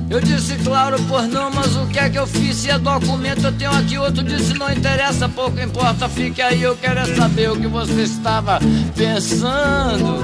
Eu 0.10 0.20
disse, 0.20 0.56
claro, 0.64 0.98
pois 1.08 1.28
não, 1.28 1.52
mas 1.52 1.76
o 1.76 1.86
que 1.86 2.00
é 2.00 2.10
que 2.10 2.18
eu 2.18 2.26
fiz? 2.26 2.56
Se 2.56 2.72
é 2.72 2.80
documento, 2.80 3.46
eu 3.46 3.52
tenho 3.52 3.72
aqui 3.72 3.96
outro. 3.96 4.24
Disse, 4.24 4.56
não 4.56 4.72
interessa, 4.72 5.30
pouco 5.30 5.60
importa, 5.60 6.10
fique 6.10 6.42
aí. 6.42 6.64
Eu 6.64 6.76
quero 6.76 7.00
é 7.02 7.16
saber 7.16 7.52
o 7.52 7.56
que 7.56 7.68
você 7.68 8.02
estava 8.02 8.60
pensando. 8.96 10.18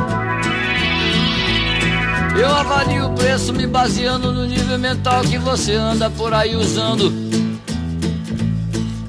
Eu 2.37 2.53
avalio 2.53 3.07
o 3.07 3.13
preço 3.13 3.53
me 3.53 3.65
baseando 3.65 4.31
no 4.31 4.45
nível 4.45 4.77
mental 4.77 5.21
que 5.21 5.37
você 5.37 5.73
anda 5.73 6.09
por 6.09 6.33
aí 6.33 6.53
usando. 6.55 7.11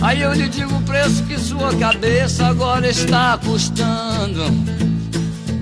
Aí 0.00 0.22
eu 0.22 0.32
lhe 0.32 0.48
digo 0.48 0.76
o 0.76 0.82
preço 0.82 1.24
que 1.24 1.36
sua 1.36 1.74
cabeça 1.74 2.46
agora 2.46 2.88
está 2.88 3.36
custando. 3.38 4.44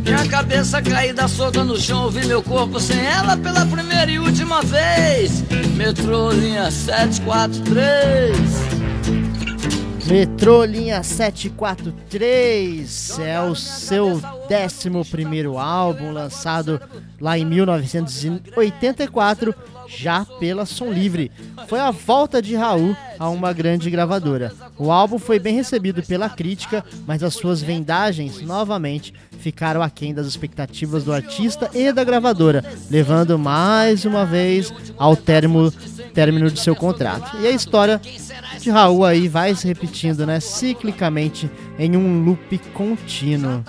Minha 0.05 0.29
cabeça 0.29 0.83
caída 0.83 1.27
solta 1.27 1.65
no 1.65 1.81
chão, 1.81 2.05
ouvi 2.05 2.27
meu 2.27 2.43
corpo 2.43 2.79
sem 2.79 3.03
ela 3.03 3.39
pela 3.39 3.65
primeira 3.65 4.11
e 4.11 4.19
última 4.19 4.61
vez. 4.61 5.43
Metrô 5.75 6.31
linha 6.31 6.71
743. 6.71 8.85
Metrô 10.07 10.67
Linha 10.67 11.03
743 11.03 13.19
é 13.21 13.41
o 13.41 13.55
seu 13.55 14.17
11 14.17 14.23
álbum, 15.59 16.13
lançado 16.13 16.79
lá 17.21 17.39
em 17.39 17.45
1984, 17.45 19.55
já 19.87 20.25
pela 20.25 20.67
Som 20.67 20.93
Livre. 20.93 21.31
Foi 21.69 21.81
a 21.81 21.91
volta 21.91 22.41
de 22.41 22.55
Raul 22.55 22.97
a 23.19 23.29
uma 23.29 23.53
grande 23.53 23.91
gravadora. 23.91 24.53
O 24.79 24.91
álbum 24.91 25.19
foi 25.19 25.39
bem 25.39 25.55
recebido 25.55 26.03
pela 26.03 26.29
crítica, 26.29 26.85
mas 27.07 27.23
as 27.23 27.35
suas 27.35 27.63
vendagens 27.63 28.41
novamente 28.41 29.15
ficaram 29.39 29.83
aquém 29.83 30.15
das 30.15 30.27
expectativas 30.27 31.05
do 31.05 31.13
artista 31.13 31.71
e 31.75 31.93
da 31.93 32.03
gravadora, 32.03 32.65
levando 32.91 33.39
mais 33.39 34.05
uma 34.05 34.25
vez 34.25 34.73
ao 34.97 35.15
término, 35.15 35.71
término 36.13 36.51
de 36.51 36.61
seu 36.61 36.75
contrato. 36.75 37.37
E 37.41 37.47
a 37.47 37.51
história 37.51 38.01
de 38.59 38.71
Raul 38.71 39.05
aí 39.05 39.29
vai 39.29 39.55
se 39.55 39.67
repetindo, 39.67 40.27
né, 40.27 40.41
ciclicamente 40.41 41.51
em 41.79 41.97
um 41.97 42.25
loop 42.25 42.59
contínuo. 42.73 43.63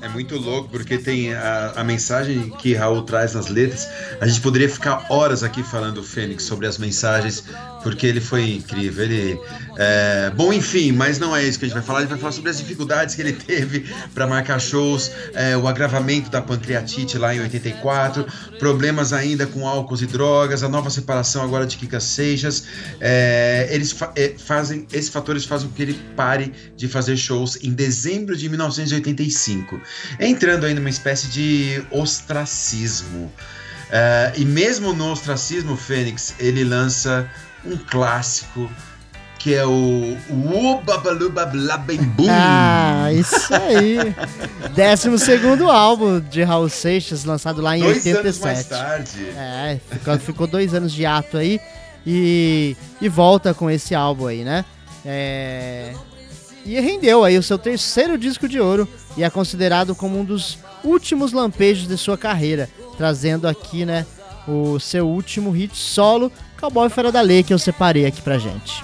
É 0.00 0.08
muito 0.08 0.36
louco 0.36 0.68
porque 0.68 0.96
tem 0.96 1.34
a, 1.34 1.72
a, 1.76 1.84
mensagem 1.84 2.50
que 2.50 2.74
Raul 2.74 3.02
traz 3.02 3.34
nas 3.34 3.48
letras. 3.48 3.88
A 4.20 4.26
gente 4.26 4.40
poderia 4.40 4.68
ficar 4.68 5.06
horas 5.10 5.42
aqui 5.42 5.62
falando, 5.62 6.02
Fênix, 6.02 6.44
sobre 6.44 6.66
as 6.66 6.78
mensagens, 6.78 7.44
porque 7.82 8.06
ele 8.06 8.20
foi 8.20 8.54
incrível. 8.54 9.04
Ele, 9.04 9.40
é, 9.76 10.30
bom, 10.34 10.52
enfim, 10.52 10.92
mas 10.92 11.18
não 11.18 11.34
é 11.34 11.44
isso 11.44 11.58
que 11.58 11.64
a 11.64 11.68
gente 11.68 11.76
vai 11.76 11.84
falar. 11.84 11.98
A 11.98 12.02
gente 12.02 12.10
vai 12.10 12.18
falar 12.18 12.32
sobre 12.32 12.50
as 12.50 12.58
dificuldades 12.58 13.14
que 13.14 13.22
ele 13.22 13.32
teve 13.46 13.86
para 14.14 14.26
marcar 14.26 14.58
shows, 14.60 15.10
é, 15.34 15.56
o 15.56 15.66
agravamento 15.68 16.30
da 16.30 16.42
pancreatite 16.42 17.18
lá 17.18 17.34
em 17.34 17.40
84, 17.40 18.26
problemas 18.58 19.12
ainda 19.12 19.46
com 19.46 19.66
álcool 19.66 19.96
e 20.00 20.06
drogas, 20.06 20.62
a 20.62 20.68
nova 20.68 20.90
separação 20.90 21.42
agora 21.42 21.66
de 21.66 21.76
Kika 21.76 22.00
Seixas. 22.00 22.64
É, 23.00 23.68
eles 23.70 23.92
fa 23.92 24.12
é, 24.16 24.34
fazem, 24.36 24.86
esses 24.92 25.10
fatores 25.10 25.44
fazem 25.44 25.68
com 25.68 25.74
que 25.74 25.82
ele 25.82 26.00
pare 26.16 26.52
de 26.76 26.88
fazer 26.88 27.16
shows 27.16 27.58
em 27.62 27.72
dezembro 27.72 28.36
de 28.36 28.48
1985, 28.48 29.80
entrando 30.20 30.66
aí 30.66 30.74
numa 30.74 30.90
espécie 30.90 31.28
de 31.28 31.82
ostracismo. 31.90 33.32
Uh, 33.88 34.36
e 34.36 34.44
mesmo 34.44 34.92
no 34.92 35.12
ostracismo, 35.12 35.74
Fênix, 35.74 36.34
ele 36.38 36.62
lança 36.62 37.28
um 37.68 37.76
clássico 37.76 38.70
que 39.38 39.54
é 39.54 39.64
o 39.64 40.16
Ubabalubablabembum. 40.28 42.26
Ah, 42.28 43.12
isso 43.12 43.54
aí. 43.54 43.98
Décimo 44.74 45.16
segundo 45.16 45.70
álbum 45.70 46.18
de 46.18 46.42
Raul 46.42 46.68
Seixas, 46.68 47.24
lançado 47.24 47.62
lá 47.62 47.76
em 47.76 47.80
dois 47.82 48.04
87. 48.04 48.18
Anos 48.18 48.40
mais 48.40 48.66
tarde. 48.66 49.26
É, 49.36 49.78
ficou, 49.90 50.18
ficou 50.18 50.46
dois 50.48 50.74
anos 50.74 50.92
de 50.92 51.06
ato 51.06 51.36
aí 51.36 51.60
e, 52.04 52.76
e 53.00 53.08
volta 53.08 53.54
com 53.54 53.70
esse 53.70 53.94
álbum 53.94 54.26
aí, 54.26 54.42
né? 54.42 54.64
É, 55.04 55.94
e 56.64 56.78
rendeu 56.80 57.24
aí 57.24 57.38
o 57.38 57.42
seu 57.42 57.56
terceiro 57.56 58.18
disco 58.18 58.48
de 58.48 58.60
ouro 58.60 58.88
e 59.16 59.22
é 59.24 59.30
considerado 59.30 59.94
como 59.94 60.18
um 60.18 60.24
dos 60.24 60.58
últimos 60.84 61.32
lampejos 61.32 61.88
de 61.88 61.96
sua 61.96 62.18
carreira, 62.18 62.68
trazendo 62.96 63.48
aqui, 63.48 63.86
né, 63.86 64.04
o 64.46 64.78
seu 64.78 65.08
último 65.08 65.50
hit 65.50 65.76
solo, 65.76 66.30
Cowboy 66.60 66.88
Fora 66.88 67.12
da 67.12 67.20
Lei, 67.20 67.42
que 67.42 67.54
eu 67.54 67.58
separei 67.58 68.06
aqui 68.06 68.20
pra 68.20 68.38
gente. 68.38 68.82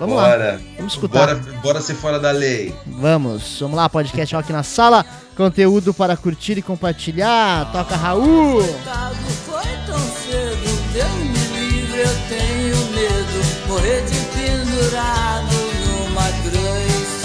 Vamos 0.00 0.14
bora. 0.14 0.52
lá, 0.54 0.60
vamos 0.78 0.92
escutar. 0.94 1.18
Bora, 1.18 1.34
bora 1.62 1.80
ser 1.82 1.94
fora 1.94 2.18
da 2.18 2.30
lei. 2.30 2.74
Vamos, 2.86 3.60
vamos 3.60 3.76
lá, 3.76 3.86
podcast 3.86 4.34
Rock 4.34 4.50
na 4.50 4.62
Sala, 4.62 5.04
conteúdo 5.36 5.92
para 5.92 6.16
curtir 6.16 6.56
e 6.56 6.62
compartilhar. 6.62 7.70
Toca 7.70 7.96
Raul! 7.96 8.62
Foi 9.44 9.62
tão 9.86 9.98
cedo, 9.98 10.92
Deus 10.94 11.12
me 11.12 11.68
livre, 11.68 12.00
eu 12.00 12.16
tenho 12.30 12.76
medo, 12.92 13.68
morrer 13.68 14.02
de 14.06 14.20
pendurado 14.34 15.56
numa 15.84 16.28
cruz. 16.44 17.20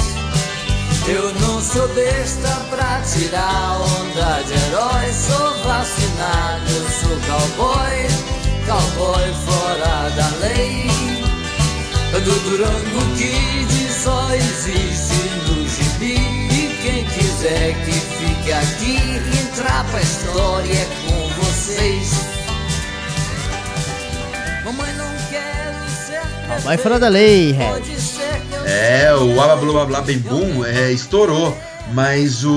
Eu 1.07 1.33
não 1.39 1.61
sou 1.61 1.87
besta 1.89 2.49
pra 2.69 3.01
tirar 3.03 3.79
onda 3.79 4.41
de 4.43 4.53
herói, 4.53 5.13
sou 5.13 5.63
vacinado, 5.63 6.71
eu 6.71 6.89
sou 6.89 7.17
cowboy, 7.25 8.34
cowboy 8.65 9.33
fora 9.45 10.09
da 10.09 10.29
lei. 10.39 10.95
Do 12.25 12.31
Durango 12.39 13.15
Kid 13.17 13.91
só 13.91 14.33
existe 14.33 15.29
no 15.47 15.67
gibi 15.67 16.15
E 16.49 16.79
quem 16.81 17.05
quiser 17.05 17.75
que 17.83 17.91
fique 17.91 18.53
aqui 18.53 19.41
Entrar 19.41 19.83
pra 19.91 20.01
história 20.01 20.73
é 20.73 20.87
com 21.05 21.27
vocês 21.43 22.13
Mamãe 24.63 24.91
não 24.93 25.11
quer 25.29 25.73
ser 25.89 26.61
Vai 26.63 26.77
fora 26.77 26.97
da 26.97 27.09
lei, 27.09 27.51
eu 27.51 28.65
É, 28.65 29.13
o 29.13 29.39
Aba 29.41 29.57
Blá 29.57 29.73
Blá 29.73 29.85
Blá 29.85 30.01
Bem 30.01 30.17
Boom 30.17 30.65
é, 30.65 30.91
estourou. 30.91 31.55
Mas 31.93 32.43
o, 32.43 32.51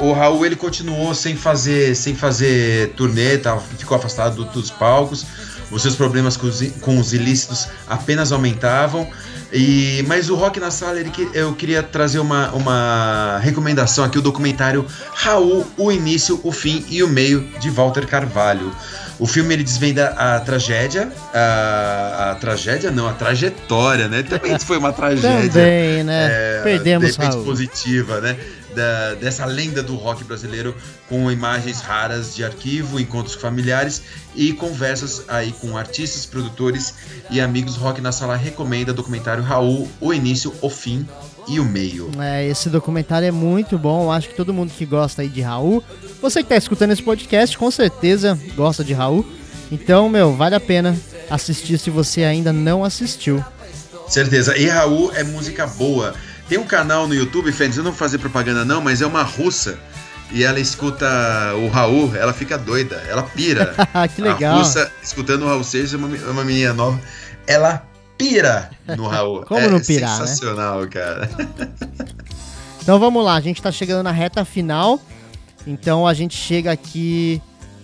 o 0.00 0.12
Raul 0.12 0.44
ele 0.46 0.56
continuou 0.56 1.14
sem 1.14 1.36
fazer 1.36 1.94
sem 1.94 2.14
fazer 2.14 2.90
turnê, 2.96 3.36
tá, 3.38 3.58
ficou 3.58 3.96
afastado 3.96 4.36
do- 4.36 4.44
dos 4.46 4.70
palcos. 4.70 5.24
Os 5.70 5.82
seus 5.82 5.96
problemas 5.96 6.36
com 6.36 6.46
os, 6.46 6.62
com 6.80 6.98
os 6.98 7.12
ilícitos 7.12 7.68
apenas 7.88 8.32
aumentavam. 8.32 9.08
E, 9.52 10.04
mas 10.08 10.28
o 10.30 10.34
Rock 10.34 10.58
na 10.60 10.70
Sala, 10.70 10.98
ele, 11.00 11.12
eu 11.32 11.54
queria 11.54 11.82
trazer 11.82 12.18
uma, 12.18 12.50
uma 12.52 13.38
recomendação 13.42 14.04
aqui, 14.04 14.18
o 14.18 14.22
documentário 14.22 14.84
Raul, 15.14 15.66
o 15.76 15.90
início, 15.92 16.40
o 16.42 16.50
fim 16.52 16.84
e 16.88 17.02
o 17.02 17.08
meio, 17.08 17.48
de 17.60 17.70
Walter 17.70 18.06
Carvalho. 18.06 18.72
O 19.18 19.26
filme 19.26 19.54
ele 19.54 19.62
desvenda 19.62 20.08
a 20.08 20.40
tragédia, 20.40 21.12
a, 21.32 22.30
a 22.32 22.34
tragédia 22.34 22.90
não, 22.90 23.08
a 23.08 23.12
trajetória, 23.12 24.08
né? 24.08 24.22
Também 24.22 24.58
foi 24.58 24.76
uma 24.76 24.92
tragédia 24.92 25.48
Também, 25.50 26.02
né? 26.02 26.28
é, 26.30 26.60
Perdemos 26.64 27.16
de 27.16 27.36
positiva, 27.44 28.20
né? 28.20 28.36
Da- 28.74 29.14
dessa 29.14 29.44
lenda 29.44 29.84
do 29.84 29.94
rock 29.94 30.24
brasileiro 30.24 30.74
com 31.08 31.30
imagens 31.30 31.80
raras 31.80 32.34
de 32.34 32.44
arquivo, 32.44 32.98
encontros 32.98 33.36
familiares 33.36 34.02
e 34.34 34.52
conversas 34.52 35.22
aí 35.28 35.52
com 35.52 35.76
artistas, 35.76 36.26
produtores 36.26 36.94
e 37.30 37.40
amigos. 37.40 37.76
Rock 37.76 38.00
na 38.00 38.10
Sala 38.10 38.34
recomenda 38.34 38.90
o 38.90 38.94
documentário 38.94 39.44
Raul, 39.44 39.88
o 40.00 40.12
início, 40.12 40.52
o 40.60 40.68
fim 40.68 41.06
e 41.46 41.60
o 41.60 41.64
meio. 41.64 42.10
É, 42.18 42.44
esse 42.48 42.68
documentário 42.68 43.28
é 43.28 43.30
muito 43.30 43.78
bom. 43.78 44.10
Acho 44.10 44.28
que 44.30 44.34
todo 44.34 44.52
mundo 44.52 44.72
que 44.76 44.84
gosta 44.84 45.22
aí 45.22 45.28
de 45.28 45.40
Raul, 45.42 45.84
você 46.24 46.42
que 46.42 46.48
tá 46.48 46.56
escutando 46.56 46.90
esse 46.90 47.02
podcast, 47.02 47.58
com 47.58 47.70
certeza 47.70 48.38
gosta 48.56 48.82
de 48.82 48.94
Raul. 48.94 49.26
Então, 49.70 50.08
meu, 50.08 50.34
vale 50.34 50.54
a 50.54 50.60
pena 50.60 50.96
assistir 51.28 51.78
se 51.78 51.90
você 51.90 52.24
ainda 52.24 52.50
não 52.50 52.82
assistiu. 52.82 53.44
Certeza. 54.08 54.56
E 54.56 54.66
Raul 54.66 55.12
é 55.14 55.22
música 55.22 55.66
boa. 55.66 56.14
Tem 56.48 56.56
um 56.56 56.64
canal 56.64 57.06
no 57.06 57.14
YouTube, 57.14 57.52
Fênix, 57.52 57.76
eu 57.76 57.84
não 57.84 57.90
vou 57.90 57.98
fazer 57.98 58.16
propaganda 58.16 58.64
não, 58.64 58.80
mas 58.80 59.02
é 59.02 59.06
uma 59.06 59.22
russa. 59.22 59.78
E 60.32 60.42
ela 60.42 60.58
escuta 60.58 61.06
o 61.56 61.68
Raul, 61.68 62.16
ela 62.16 62.32
fica 62.32 62.56
doida, 62.56 63.02
ela 63.06 63.22
pira. 63.22 63.74
que 64.16 64.22
legal. 64.22 64.54
A 64.54 64.58
russa, 64.58 64.90
escutando 65.02 65.42
o 65.42 65.46
Raul 65.46 65.62
Seixas, 65.62 65.92
é 65.92 65.96
uma, 65.98 66.16
é 66.16 66.30
uma 66.30 66.44
menina 66.44 66.72
nova. 66.72 66.98
Ela 67.46 67.86
pira 68.16 68.70
no 68.96 69.06
Raul. 69.06 69.42
Como 69.46 69.60
é 69.60 69.68
não 69.68 69.78
pirar, 69.80 70.20
né? 70.20 70.26
sensacional, 70.26 70.88
cara. 70.88 71.28
Então 72.80 72.98
vamos 72.98 73.24
lá, 73.24 73.36
a 73.36 73.40
gente 73.40 73.62
tá 73.62 73.72
chegando 73.72 74.02
na 74.02 74.10
reta 74.10 74.44
final. 74.44 75.00
Então 75.66 76.06
a 76.06 76.14
gente 76.14 76.36
chega 76.36 76.72
aqui 76.72 77.40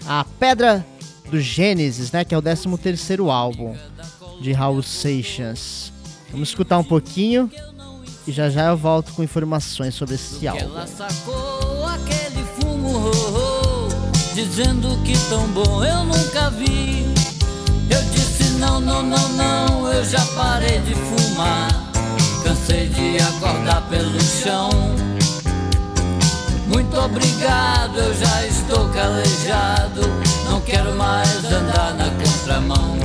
a 0.07 0.25
Pedra 0.39 0.85
do 1.31 1.41
Gênesis, 1.41 2.13
né? 2.13 2.25
Que 2.25 2.35
é 2.35 2.39
o 2.39 2.43
13 2.43 2.77
terceiro 2.79 3.31
álbum 3.31 3.75
de 4.41 4.53
Raul 4.53 4.83
Seixas. 4.83 5.93
Vamos 6.31 6.51
escutar 6.51 6.79
um 6.79 6.85
pouquinho 6.85 7.51
e 8.27 8.33
já 8.33 8.51
já 8.51 8.67
eu 8.67 8.77
volto 8.77 9.13
com 9.13 9.23
informações 9.23 9.95
sobre 9.95 10.15
esse 10.15 10.47
álbum. 10.47 10.63
Ela 10.63 10.87
sacou 10.87 11.87
aquele 11.87 12.45
fumo 12.61 12.99
ro, 12.99 13.11
ro, 13.11 13.89
dizendo 14.35 15.03
que 15.03 15.13
tão 15.29 15.47
bom 15.49 15.85
eu 15.85 16.05
nunca 16.05 16.51
vi. 16.51 17.05
Eu 17.91 18.03
disse 18.13 18.59
não, 18.59 18.81
não, 18.81 19.03
não, 19.03 19.29
não, 19.31 19.93
eu 19.93 20.05
já 20.05 20.25
parei 20.37 20.79
de 20.81 20.95
fumar. 20.95 21.69
Cansei 22.45 22.89
de 22.89 23.23
acordar 23.23 23.89
pelo 23.89 24.21
chão. 24.21 24.71
Muito 26.71 26.97
obrigado, 26.99 27.99
eu 27.99 28.15
já 28.15 28.47
estou 28.47 28.89
calejado. 28.91 30.03
Não 30.49 30.61
quero 30.61 30.95
mais 30.95 31.45
andar 31.45 31.95
na 31.95 32.11
contramão. 32.11 32.99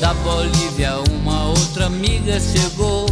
Da 0.00 0.12
Bolívia 0.14 0.96
uma 1.10 1.44
outra 1.48 1.86
amiga 1.86 2.38
chegou 2.38 3.06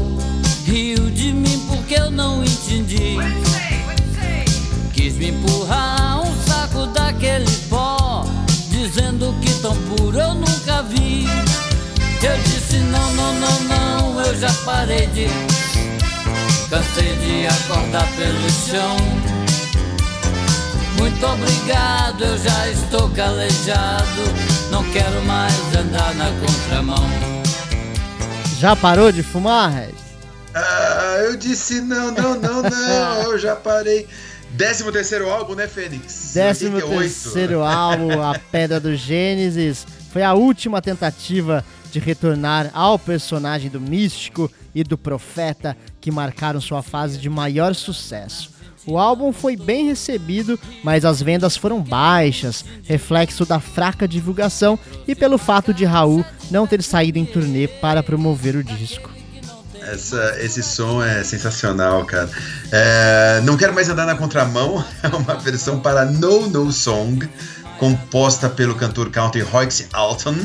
Riu 0.66 1.10
de 1.10 1.32
mim 1.32 1.58
porque 1.66 1.94
eu 1.94 2.10
não 2.10 2.44
entendi 2.44 3.16
Quis 4.92 5.14
me 5.14 5.30
empurrar 5.30 6.20
um 6.20 6.42
saco 6.46 6.86
daquele 6.88 7.50
pó 7.70 8.26
Dizendo 8.68 9.34
que 9.40 9.54
tão 9.62 9.74
puro 9.74 10.18
eu 10.18 10.34
nunca 10.34 10.82
vi 10.82 11.24
Eu 12.22 12.36
disse 12.44 12.76
não, 12.76 13.14
não, 13.14 13.32
não, 13.40 13.60
não 13.60 14.20
Eu 14.20 14.38
já 14.38 14.52
parei 14.64 15.06
de 15.06 15.28
Cansei 16.72 17.14
de 17.16 17.46
acordar 17.46 18.08
pelo 18.16 18.50
chão 18.50 18.96
muito 21.02 21.26
obrigado, 21.26 22.24
eu 22.24 22.38
já 22.38 22.70
estou 22.70 23.10
calejado. 23.10 24.22
Não 24.70 24.88
quero 24.92 25.20
mais 25.22 25.52
andar 25.76 26.14
na 26.14 26.30
contramão. 26.40 27.08
Já 28.58 28.76
parou 28.76 29.10
de 29.10 29.22
fumar, 29.22 29.72
Red? 29.72 29.94
Ah, 30.54 31.16
eu 31.24 31.36
disse 31.36 31.80
não, 31.80 32.12
não, 32.12 32.40
não, 32.40 32.62
não, 32.70 33.32
eu 33.32 33.38
já 33.38 33.56
parei. 33.56 34.06
13 34.56 34.92
terceiro 34.92 35.28
álbum, 35.28 35.54
né, 35.54 35.66
Fênix? 35.66 36.30
13 36.34 36.66
88. 36.66 37.00
terceiro 37.00 37.62
álbum, 37.62 38.22
A 38.22 38.38
Pedra 38.38 38.78
do 38.78 38.94
Gênesis. 38.94 39.84
Foi 40.12 40.22
a 40.22 40.34
última 40.34 40.80
tentativa 40.80 41.64
de 41.92 41.98
retornar 41.98 42.70
ao 42.72 42.98
personagem 42.98 43.70
do 43.70 43.80
místico 43.80 44.50
e 44.74 44.82
do 44.82 44.96
profeta 44.96 45.76
que 46.00 46.10
marcaram 46.10 46.60
sua 46.60 46.82
fase 46.82 47.18
de 47.18 47.28
maior 47.28 47.74
sucesso. 47.74 48.50
O 48.84 48.98
álbum 48.98 49.32
foi 49.32 49.56
bem 49.56 49.86
recebido, 49.86 50.58
mas 50.82 51.04
as 51.04 51.22
vendas 51.22 51.56
foram 51.56 51.80
baixas, 51.80 52.64
reflexo 52.82 53.44
da 53.44 53.60
fraca 53.60 54.08
divulgação 54.08 54.76
e 55.06 55.14
pelo 55.14 55.38
fato 55.38 55.72
de 55.72 55.84
Raul 55.84 56.24
não 56.50 56.66
ter 56.66 56.82
saído 56.82 57.18
em 57.18 57.24
turnê 57.24 57.68
para 57.68 58.02
promover 58.02 58.56
o 58.56 58.64
disco. 58.64 59.10
Essa, 59.82 60.36
esse 60.40 60.62
som 60.62 61.02
é 61.02 61.22
sensacional, 61.22 62.04
cara. 62.04 62.30
É, 62.70 63.40
não 63.44 63.56
quero 63.56 63.74
mais 63.74 63.88
andar 63.88 64.06
na 64.06 64.14
contramão. 64.14 64.82
É 65.02 65.08
uma 65.08 65.34
versão 65.34 65.80
para 65.80 66.04
No 66.04 66.48
No 66.48 66.72
Song, 66.72 67.28
composta 67.78 68.48
pelo 68.48 68.74
cantor 68.76 69.10
country 69.10 69.42
Royce 69.42 69.88
Alton. 69.92 70.36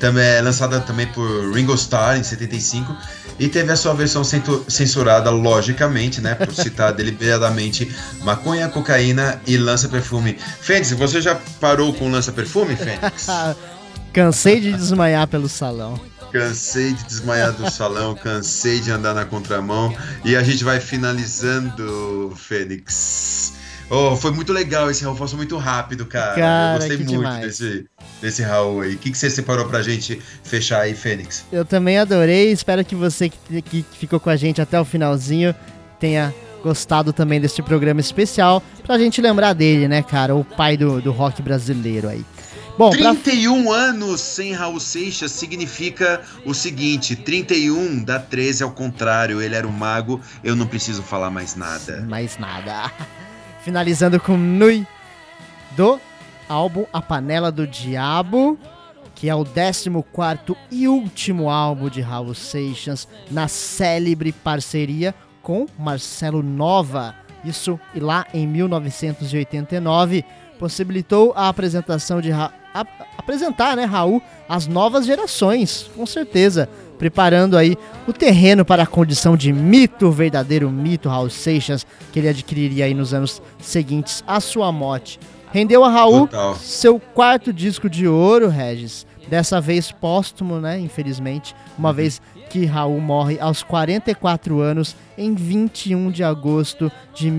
Também 0.00 0.24
é 0.24 0.40
lançada 0.40 0.80
também 0.80 1.06
por 1.06 1.52
Ringo 1.52 1.74
Starr 1.74 2.18
em 2.18 2.22
75 2.22 2.96
e 3.38 3.48
teve 3.48 3.72
a 3.72 3.76
sua 3.76 3.94
versão 3.94 4.22
censurada, 4.24 5.30
logicamente, 5.30 6.20
né, 6.20 6.34
por 6.34 6.54
citar 6.54 6.92
deliberadamente 6.94 7.90
maconha, 8.22 8.68
cocaína 8.68 9.40
e 9.46 9.56
lança-perfume. 9.56 10.38
Fênix, 10.60 10.92
você 10.92 11.20
já 11.20 11.38
parou 11.60 11.92
com 11.92 12.10
lança-perfume, 12.10 12.76
Fênix? 12.76 13.26
Cansei 14.12 14.60
de 14.60 14.72
desmaiar 14.72 15.26
pelo 15.26 15.48
salão. 15.48 16.00
Cansei 16.30 16.92
de 16.92 17.04
desmaiar 17.04 17.52
do 17.52 17.68
salão, 17.70 18.14
cansei 18.14 18.80
de 18.80 18.90
andar 18.90 19.14
na 19.14 19.24
contramão. 19.24 19.94
E 20.24 20.36
a 20.36 20.42
gente 20.42 20.62
vai 20.62 20.80
finalizando, 20.80 22.32
Fênix. 22.36 23.54
Oh, 23.90 24.16
foi 24.16 24.30
muito 24.30 24.52
legal 24.52 24.90
esse 24.90 25.04
Raul, 25.04 25.16
passou 25.16 25.36
muito 25.36 25.56
rápido, 25.56 26.06
cara. 26.06 26.34
Cara, 26.34 26.74
Eu 26.74 26.78
gostei 26.78 26.96
muito 26.96 27.10
demais. 27.10 27.44
desse, 27.44 27.86
desse 28.20 28.42
Raul 28.42 28.80
aí. 28.80 28.94
O 28.94 28.98
que, 28.98 29.10
que 29.10 29.18
você 29.18 29.28
separou 29.28 29.66
pra 29.66 29.82
gente 29.82 30.20
fechar 30.42 30.80
aí, 30.80 30.94
Fênix? 30.94 31.44
Eu 31.52 31.64
também 31.64 31.98
adorei, 31.98 32.50
espero 32.50 32.84
que 32.84 32.94
você 32.94 33.28
que, 33.28 33.62
que 33.62 33.84
ficou 33.98 34.18
com 34.18 34.30
a 34.30 34.36
gente 34.36 34.60
até 34.60 34.80
o 34.80 34.84
finalzinho 34.84 35.54
tenha 36.00 36.34
gostado 36.62 37.12
também 37.12 37.40
desse 37.40 37.60
programa 37.62 38.00
especial 38.00 38.62
pra 38.86 38.98
gente 38.98 39.20
lembrar 39.20 39.52
dele, 39.52 39.86
né, 39.86 40.02
cara? 40.02 40.34
O 40.34 40.44
pai 40.44 40.76
do, 40.76 41.00
do 41.02 41.12
rock 41.12 41.42
brasileiro 41.42 42.08
aí. 42.08 42.24
Bom, 42.76 42.90
pra 42.90 43.14
31 43.14 43.70
anos 43.70 44.20
sem 44.20 44.52
Raul 44.52 44.80
Seixas 44.80 45.30
significa 45.30 46.22
o 46.44 46.52
seguinte: 46.52 47.14
31 47.14 48.02
dá 48.02 48.18
13 48.18 48.64
ao 48.64 48.72
contrário. 48.72 49.40
Ele 49.40 49.54
era 49.54 49.68
um 49.68 49.70
mago, 49.70 50.20
eu 50.42 50.56
não 50.56 50.66
preciso 50.66 51.02
falar 51.02 51.30
mais 51.30 51.54
nada. 51.54 52.04
mais 52.08 52.36
nada. 52.38 52.90
Finalizando 53.64 54.20
com 54.20 54.36
Nui 54.36 54.86
do 55.74 55.98
álbum 56.46 56.84
A 56.92 57.00
Panela 57.00 57.50
do 57.50 57.66
Diabo, 57.66 58.58
que 59.14 59.30
é 59.30 59.34
o 59.34 59.42
14 59.42 59.90
e 60.70 60.86
último 60.86 61.48
álbum 61.48 61.88
de 61.88 62.02
Raul 62.02 62.34
Seixas 62.34 63.08
na 63.30 63.48
célebre 63.48 64.32
parceria 64.32 65.14
com 65.42 65.64
Marcelo 65.78 66.42
Nova. 66.42 67.14
Isso 67.42 67.80
e 67.94 68.00
lá 68.00 68.26
em 68.34 68.46
1989 68.46 70.26
possibilitou 70.58 71.32
a 71.34 71.48
apresentação 71.48 72.20
de 72.20 72.30
Ra 72.30 72.52
a, 72.74 72.84
apresentar, 73.16 73.76
né, 73.76 73.84
Raul, 73.84 74.20
as 74.48 74.66
novas 74.66 75.06
gerações, 75.06 75.88
com 75.94 76.04
certeza, 76.04 76.68
preparando 76.98 77.56
aí 77.56 77.76
o 78.06 78.12
terreno 78.12 78.64
para 78.64 78.82
a 78.84 78.86
condição 78.86 79.36
de 79.36 79.52
mito, 79.52 80.10
verdadeiro 80.10 80.70
mito 80.70 81.08
Raul 81.08 81.30
Seixas, 81.30 81.86
que 82.12 82.18
ele 82.18 82.28
adquiriria 82.28 82.84
aí 82.86 82.94
nos 82.94 83.12
anos 83.14 83.40
seguintes 83.58 84.22
à 84.26 84.40
sua 84.40 84.70
morte. 84.72 85.18
Rendeu 85.52 85.84
a 85.84 85.88
Raul 85.90 86.26
Total. 86.26 86.56
seu 86.56 86.98
quarto 86.98 87.52
disco 87.52 87.88
de 87.88 88.08
ouro, 88.08 88.48
Regis. 88.48 89.06
Dessa 89.28 89.58
vez 89.60 89.90
póstumo, 89.90 90.60
né? 90.60 90.78
Infelizmente, 90.78 91.54
uma 91.78 91.88
Uhum. 91.90 91.94
vez 91.94 92.20
que 92.50 92.66
Raul 92.66 93.00
morre 93.00 93.38
aos 93.40 93.62
44 93.62 94.60
anos 94.60 94.94
em 95.16 95.34
21 95.34 96.10
de 96.10 96.22
agosto 96.22 96.92
de 97.14 97.30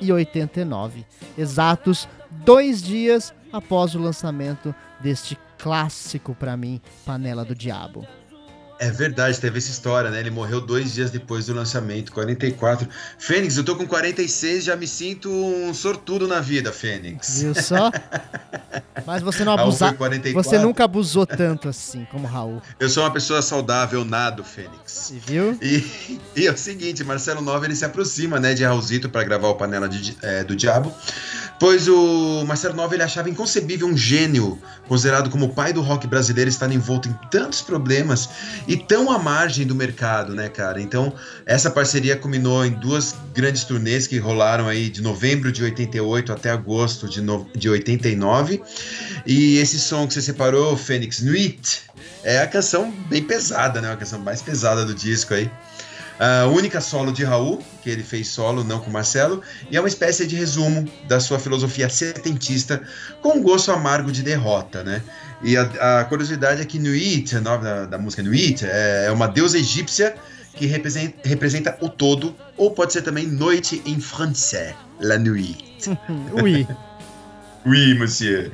1989. 0.00 1.04
Exatos 1.36 2.08
dois 2.44 2.82
dias 2.82 3.32
após 3.52 3.94
o 3.94 3.98
lançamento 3.98 4.74
deste 5.00 5.38
clássico 5.58 6.34
pra 6.34 6.56
mim, 6.56 6.80
Panela 7.04 7.44
do 7.44 7.54
Diabo. 7.54 8.04
É 8.78 8.90
verdade, 8.90 9.40
teve 9.40 9.56
essa 9.56 9.70
história, 9.70 10.10
né? 10.10 10.20
Ele 10.20 10.30
morreu 10.30 10.60
dois 10.60 10.92
dias 10.92 11.10
depois 11.10 11.46
do 11.46 11.54
lançamento, 11.54 12.12
44. 12.12 12.86
Fênix, 13.18 13.56
eu 13.56 13.64
tô 13.64 13.74
com 13.74 13.86
46, 13.86 14.64
já 14.64 14.76
me 14.76 14.86
sinto 14.86 15.30
um 15.30 15.72
sortudo 15.72 16.28
na 16.28 16.40
vida, 16.40 16.70
Fênix. 16.72 17.40
Viu 17.40 17.54
só? 17.54 17.90
Mas 19.06 19.22
você 19.22 19.44
não 19.44 19.56
Raul 19.56 19.72
foi 19.72 19.86
abusa... 19.88 19.98
44. 19.98 20.50
Você 20.50 20.58
nunca 20.58 20.84
abusou 20.84 21.26
tanto 21.26 21.68
assim 21.70 22.06
como 22.10 22.26
Raul. 22.26 22.60
Eu 22.78 22.90
sou 22.90 23.02
uma 23.02 23.10
pessoa 23.10 23.40
saudável, 23.40 24.04
nado, 24.04 24.44
Fênix. 24.44 25.14
Viu? 25.26 25.56
E, 25.62 26.18
e 26.36 26.46
é 26.46 26.52
o 26.52 26.56
seguinte, 26.58 27.02
Marcelo 27.02 27.40
Nova 27.40 27.64
ele 27.64 27.74
se 27.74 27.84
aproxima, 27.84 28.38
né, 28.38 28.52
de 28.52 28.62
Raulzito 28.62 29.08
para 29.08 29.24
gravar 29.24 29.48
o 29.48 29.54
Panela 29.54 29.88
de- 29.88 30.18
é, 30.22 30.44
do 30.44 30.54
Diabo, 30.54 30.92
pois 31.58 31.88
o 31.88 32.44
Marcelo 32.46 32.74
Nova 32.74 32.92
ele 32.94 33.02
achava 33.02 33.30
inconcebível 33.30 33.86
um 33.86 33.96
gênio 33.96 34.60
considerado 34.86 35.30
como 35.30 35.46
o 35.46 35.54
pai 35.54 35.72
do 35.72 35.80
rock 35.80 36.06
brasileiro 36.06 36.50
estar 36.50 36.70
envolto 36.70 37.08
em 37.08 37.12
tantos 37.30 37.62
problemas 37.62 38.28
e 38.66 38.76
tão 38.76 39.10
à 39.10 39.18
margem 39.18 39.66
do 39.66 39.74
mercado, 39.74 40.34
né, 40.34 40.48
cara? 40.48 40.80
Então 40.80 41.12
essa 41.44 41.70
parceria 41.70 42.16
culminou 42.16 42.64
em 42.64 42.72
duas 42.72 43.14
grandes 43.34 43.64
turnês 43.64 44.06
que 44.06 44.18
rolaram 44.18 44.68
aí 44.68 44.88
de 44.88 45.02
novembro 45.02 45.52
de 45.52 45.62
88 45.62 46.32
até 46.32 46.50
agosto 46.50 47.08
de, 47.08 47.20
no, 47.20 47.46
de 47.54 47.68
89 47.68 48.62
e 49.26 49.58
esse 49.58 49.78
som 49.78 50.06
que 50.06 50.14
você 50.14 50.22
separou, 50.22 50.76
Fênix 50.76 51.20
Nuit, 51.20 51.82
é 52.22 52.40
a 52.40 52.46
canção 52.46 52.90
bem 53.08 53.22
pesada, 53.22 53.80
né? 53.80 53.92
A 53.92 53.96
canção 53.96 54.18
mais 54.18 54.42
pesada 54.42 54.84
do 54.84 54.94
disco 54.94 55.34
aí. 55.34 55.50
A 56.18 56.46
única 56.46 56.80
solo 56.80 57.12
de 57.12 57.24
Raul, 57.24 57.62
que 57.82 57.90
ele 57.90 58.02
fez 58.02 58.28
solo, 58.28 58.64
não 58.64 58.80
com 58.80 58.90
Marcelo, 58.90 59.42
e 59.70 59.76
é 59.76 59.80
uma 59.80 59.88
espécie 59.88 60.26
de 60.26 60.34
resumo 60.34 60.90
da 61.06 61.20
sua 61.20 61.38
filosofia 61.38 61.90
setentista, 61.90 62.82
com 63.20 63.36
um 63.36 63.42
gosto 63.42 63.70
amargo 63.70 64.10
de 64.10 64.22
derrota, 64.22 64.82
né? 64.82 65.02
E 65.42 65.56
a, 65.56 66.00
a 66.00 66.04
curiosidade 66.04 66.62
é 66.62 66.64
que 66.64 66.78
Nuit, 66.78 67.36
o 67.36 67.40
nome 67.40 67.64
da, 67.64 67.86
da 67.86 67.98
música 67.98 68.22
Nuit, 68.22 68.64
é, 68.64 69.06
é 69.06 69.10
uma 69.10 69.26
deusa 69.26 69.58
egípcia 69.58 70.14
que 70.54 70.66
representa, 70.66 71.28
representa 71.28 71.76
o 71.80 71.88
todo, 71.88 72.34
ou 72.56 72.70
pode 72.70 72.92
ser 72.92 73.02
também 73.02 73.26
noite 73.26 73.82
em 73.84 74.00
francês, 74.00 74.74
la 75.00 75.18
nuit. 75.18 75.64
Ui. 76.42 76.66
Oui, 77.66 77.94
monsieur. 77.98 78.50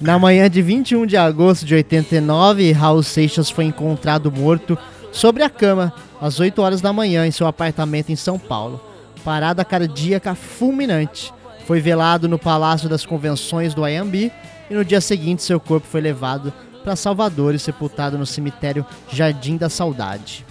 Na 0.00 0.18
manhã 0.18 0.48
de 0.48 0.62
21 0.62 1.04
de 1.06 1.16
agosto 1.16 1.66
de 1.66 1.74
89, 1.74 2.72
Raul 2.72 3.02
Seixas 3.02 3.50
foi 3.50 3.64
encontrado 3.64 4.30
morto 4.30 4.78
sobre 5.12 5.42
a 5.42 5.50
cama 5.50 5.92
às 6.20 6.38
8 6.38 6.62
horas 6.62 6.80
da 6.80 6.92
manhã 6.92 7.26
em 7.26 7.30
seu 7.30 7.46
apartamento 7.46 8.10
em 8.10 8.16
São 8.16 8.38
Paulo. 8.38 8.80
Parada 9.24 9.64
cardíaca 9.64 10.34
fulminante. 10.34 11.32
Foi 11.66 11.80
velado 11.80 12.28
no 12.28 12.38
Palácio 12.38 12.88
das 12.88 13.04
Convenções 13.04 13.74
do 13.74 13.84
Ayambi 13.84 14.32
e 14.70 14.74
no 14.74 14.84
dia 14.84 15.00
seguinte 15.00 15.42
seu 15.42 15.58
corpo 15.60 15.86
foi 15.86 16.00
levado 16.00 16.52
para 16.82 16.96
Salvador 16.96 17.54
e 17.54 17.58
sepultado 17.58 18.16
no 18.16 18.24
cemitério 18.24 18.86
Jardim 19.12 19.56
da 19.56 19.68
Saudade. 19.68 20.46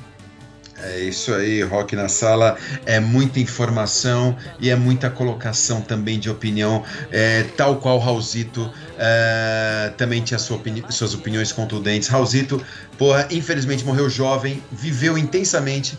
É 0.81 0.97
isso 1.01 1.33
aí, 1.33 1.61
Rock 1.61 1.93
na 1.93 2.07
Sala. 2.07 2.55
É 2.85 3.01
muita 3.01 3.39
informação 3.39 4.37
e 4.61 4.69
é 4.69 4.75
muita 4.77 5.09
colocação 5.09 5.81
também 5.81 6.17
de 6.17 6.29
opinião, 6.29 6.83
é, 7.11 7.43
tal 7.57 7.77
qual 7.77 7.97
Raulzito 7.99 8.71
é, 8.97 9.91
também 9.97 10.21
tinha 10.21 10.39
sua 10.39 10.55
opini- 10.55 10.85
suas 10.89 11.13
opiniões 11.13 11.51
contundentes. 11.51 12.07
Raulzito, 12.07 12.63
porra, 12.97 13.27
infelizmente 13.29 13.83
morreu 13.83 14.09
jovem, 14.09 14.63
viveu 14.71 15.17
intensamente, 15.17 15.97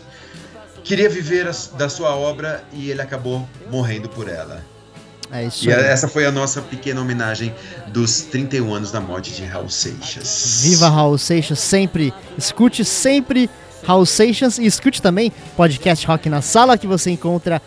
queria 0.82 1.10
viver 1.10 1.46
as- 1.46 1.66
da 1.76 1.90
sua 1.90 2.14
obra 2.16 2.64
e 2.72 2.90
ele 2.90 3.02
acabou 3.02 3.46
morrendo 3.70 4.08
por 4.08 4.28
ela. 4.30 4.64
É 5.32 5.44
isso 5.44 5.68
E 5.68 5.72
aí. 5.72 5.84
essa 5.84 6.08
foi 6.08 6.26
a 6.26 6.32
nossa 6.32 6.60
pequena 6.60 7.00
homenagem 7.00 7.54
dos 7.88 8.22
31 8.22 8.74
anos 8.74 8.90
da 8.90 9.00
morte 9.00 9.30
de 9.32 9.44
Raul 9.44 9.68
Seixas. 9.68 10.60
Viva 10.62 10.88
Raul 10.88 11.16
Seixas 11.18 11.58
sempre. 11.60 12.12
Escute 12.36 12.84
sempre 12.84 13.48
Raul 13.86 14.04
Seixas 14.06 14.58
e 14.58 14.66
escute 14.66 15.00
também 15.00 15.32
podcast 15.56 16.06
Rock 16.06 16.28
na 16.28 16.42
Sala 16.42 16.76
que 16.76 16.86
você 16.86 17.10
encontra 17.10 17.62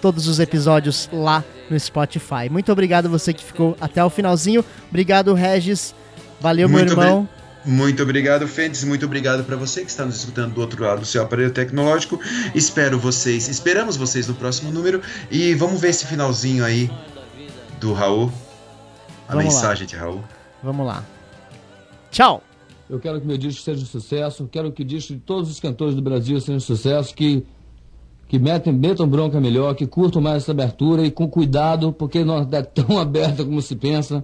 todos 0.00 0.26
os 0.26 0.40
episódios 0.40 1.08
lá 1.12 1.44
no 1.70 1.78
Spotify. 1.78 2.48
Muito 2.50 2.72
obrigado 2.72 3.08
você 3.08 3.32
que 3.32 3.44
ficou 3.44 3.76
até 3.80 4.02
o 4.04 4.10
finalzinho. 4.10 4.64
Obrigado 4.88 5.32
Regis. 5.34 5.94
Valeu 6.40 6.68
meu 6.68 6.78
Muito 6.78 6.92
irmão. 6.92 7.28
Muito 7.64 8.02
obrigado, 8.02 8.46
Fênix. 8.48 8.82
Muito 8.84 9.06
obrigado 9.06 9.44
para 9.44 9.56
você 9.56 9.82
que 9.82 9.90
está 9.90 10.04
nos 10.04 10.16
escutando 10.16 10.54
do 10.54 10.60
outro 10.60 10.82
lado 10.82 11.00
do 11.00 11.06
seu 11.06 11.22
aparelho 11.22 11.52
tecnológico. 11.52 12.18
Espero 12.54 12.98
vocês, 12.98 13.48
esperamos 13.48 13.96
vocês 13.96 14.26
no 14.26 14.34
próximo 14.34 14.72
número 14.72 15.00
e 15.30 15.54
vamos 15.54 15.80
ver 15.80 15.90
esse 15.90 16.06
finalzinho 16.06 16.64
aí 16.64 16.90
do 17.78 17.92
Raul. 17.92 18.32
A 19.28 19.34
Vamos 19.34 19.54
lá. 19.54 19.60
mensagem 19.60 19.86
de 19.86 19.96
Raul. 19.96 20.22
Vamos 20.62 20.86
lá. 20.86 21.04
Tchau. 22.10 22.42
Eu 22.90 22.98
quero 22.98 23.20
que 23.20 23.26
meu 23.26 23.38
disco 23.38 23.62
seja 23.62 23.80
um 23.82 23.86
sucesso, 23.86 24.48
quero 24.50 24.70
que 24.70 24.82
o 24.82 24.84
disco 24.84 25.14
de 25.14 25.20
todos 25.20 25.50
os 25.50 25.58
cantores 25.58 25.94
do 25.94 26.02
Brasil 26.02 26.38
seja 26.40 26.56
um 26.56 26.60
sucesso, 26.60 27.14
que, 27.14 27.42
que 28.28 28.38
metem, 28.38 28.72
metam 28.72 29.08
bronca 29.08 29.40
melhor, 29.40 29.74
que 29.74 29.86
curtam 29.86 30.20
mais 30.20 30.42
essa 30.42 30.50
abertura 30.50 31.02
e 31.06 31.10
com 31.10 31.26
cuidado, 31.26 31.92
porque 31.92 32.22
não 32.22 32.38
é 32.38 32.62
tão 32.62 32.98
aberta 33.00 33.44
como 33.44 33.62
se 33.62 33.76
pensa. 33.76 34.22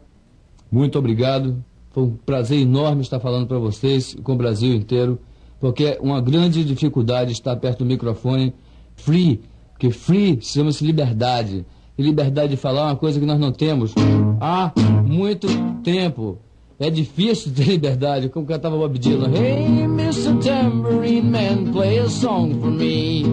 Muito 0.71 0.99
obrigado. 0.99 1.65
Foi 1.99 2.07
um 2.07 2.11
prazer 2.11 2.61
enorme 2.61 3.03
estar 3.03 3.19
falando 3.19 3.49
para 3.49 3.59
vocês 3.59 4.17
com 4.23 4.35
o 4.35 4.37
Brasil 4.37 4.73
inteiro, 4.73 5.19
porque 5.59 5.85
é 5.85 5.99
uma 6.01 6.21
grande 6.21 6.65
dificuldade 6.65 7.33
estar 7.33 7.57
perto 7.57 7.81
do 7.81 7.87
microfone 7.87 8.55
free, 8.95 9.41
porque 9.73 9.91
free 9.91 10.39
chama-se 10.41 10.87
liberdade. 10.87 11.67
E 11.99 12.03
liberdade 12.05 12.51
de 12.51 12.57
falar 12.57 12.83
é 12.83 12.85
uma 12.85 12.97
coisa 12.97 13.19
que 13.19 13.27
nós 13.27 13.41
não 13.41 13.51
temos 13.51 13.97
há 14.41 14.73
muito 15.05 15.49
tempo. 15.83 16.39
É 16.79 16.89
difícil 16.89 17.51
ter 17.53 17.65
liberdade, 17.65 18.29
como 18.29 18.47
cantava 18.47 18.77
Bob 18.77 18.97
Dylan. 18.97 19.33
Hey, 19.35 19.83
Mr. 19.83 20.39
Tambourine 20.41 21.29
Man, 21.29 21.73
play 21.73 21.99
a 21.99 22.09
song 22.09 22.61
for 22.61 22.71
me. 22.71 23.25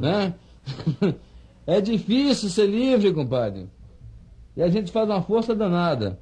Né? 0.00 0.34
É 1.64 1.82
difícil 1.82 2.48
ser 2.48 2.66
livre, 2.66 3.12
compadre. 3.12 3.68
E 4.56 4.62
a 4.62 4.68
gente 4.68 4.90
faz 4.90 5.06
uma 5.06 5.20
força 5.20 5.54
danada. 5.54 6.18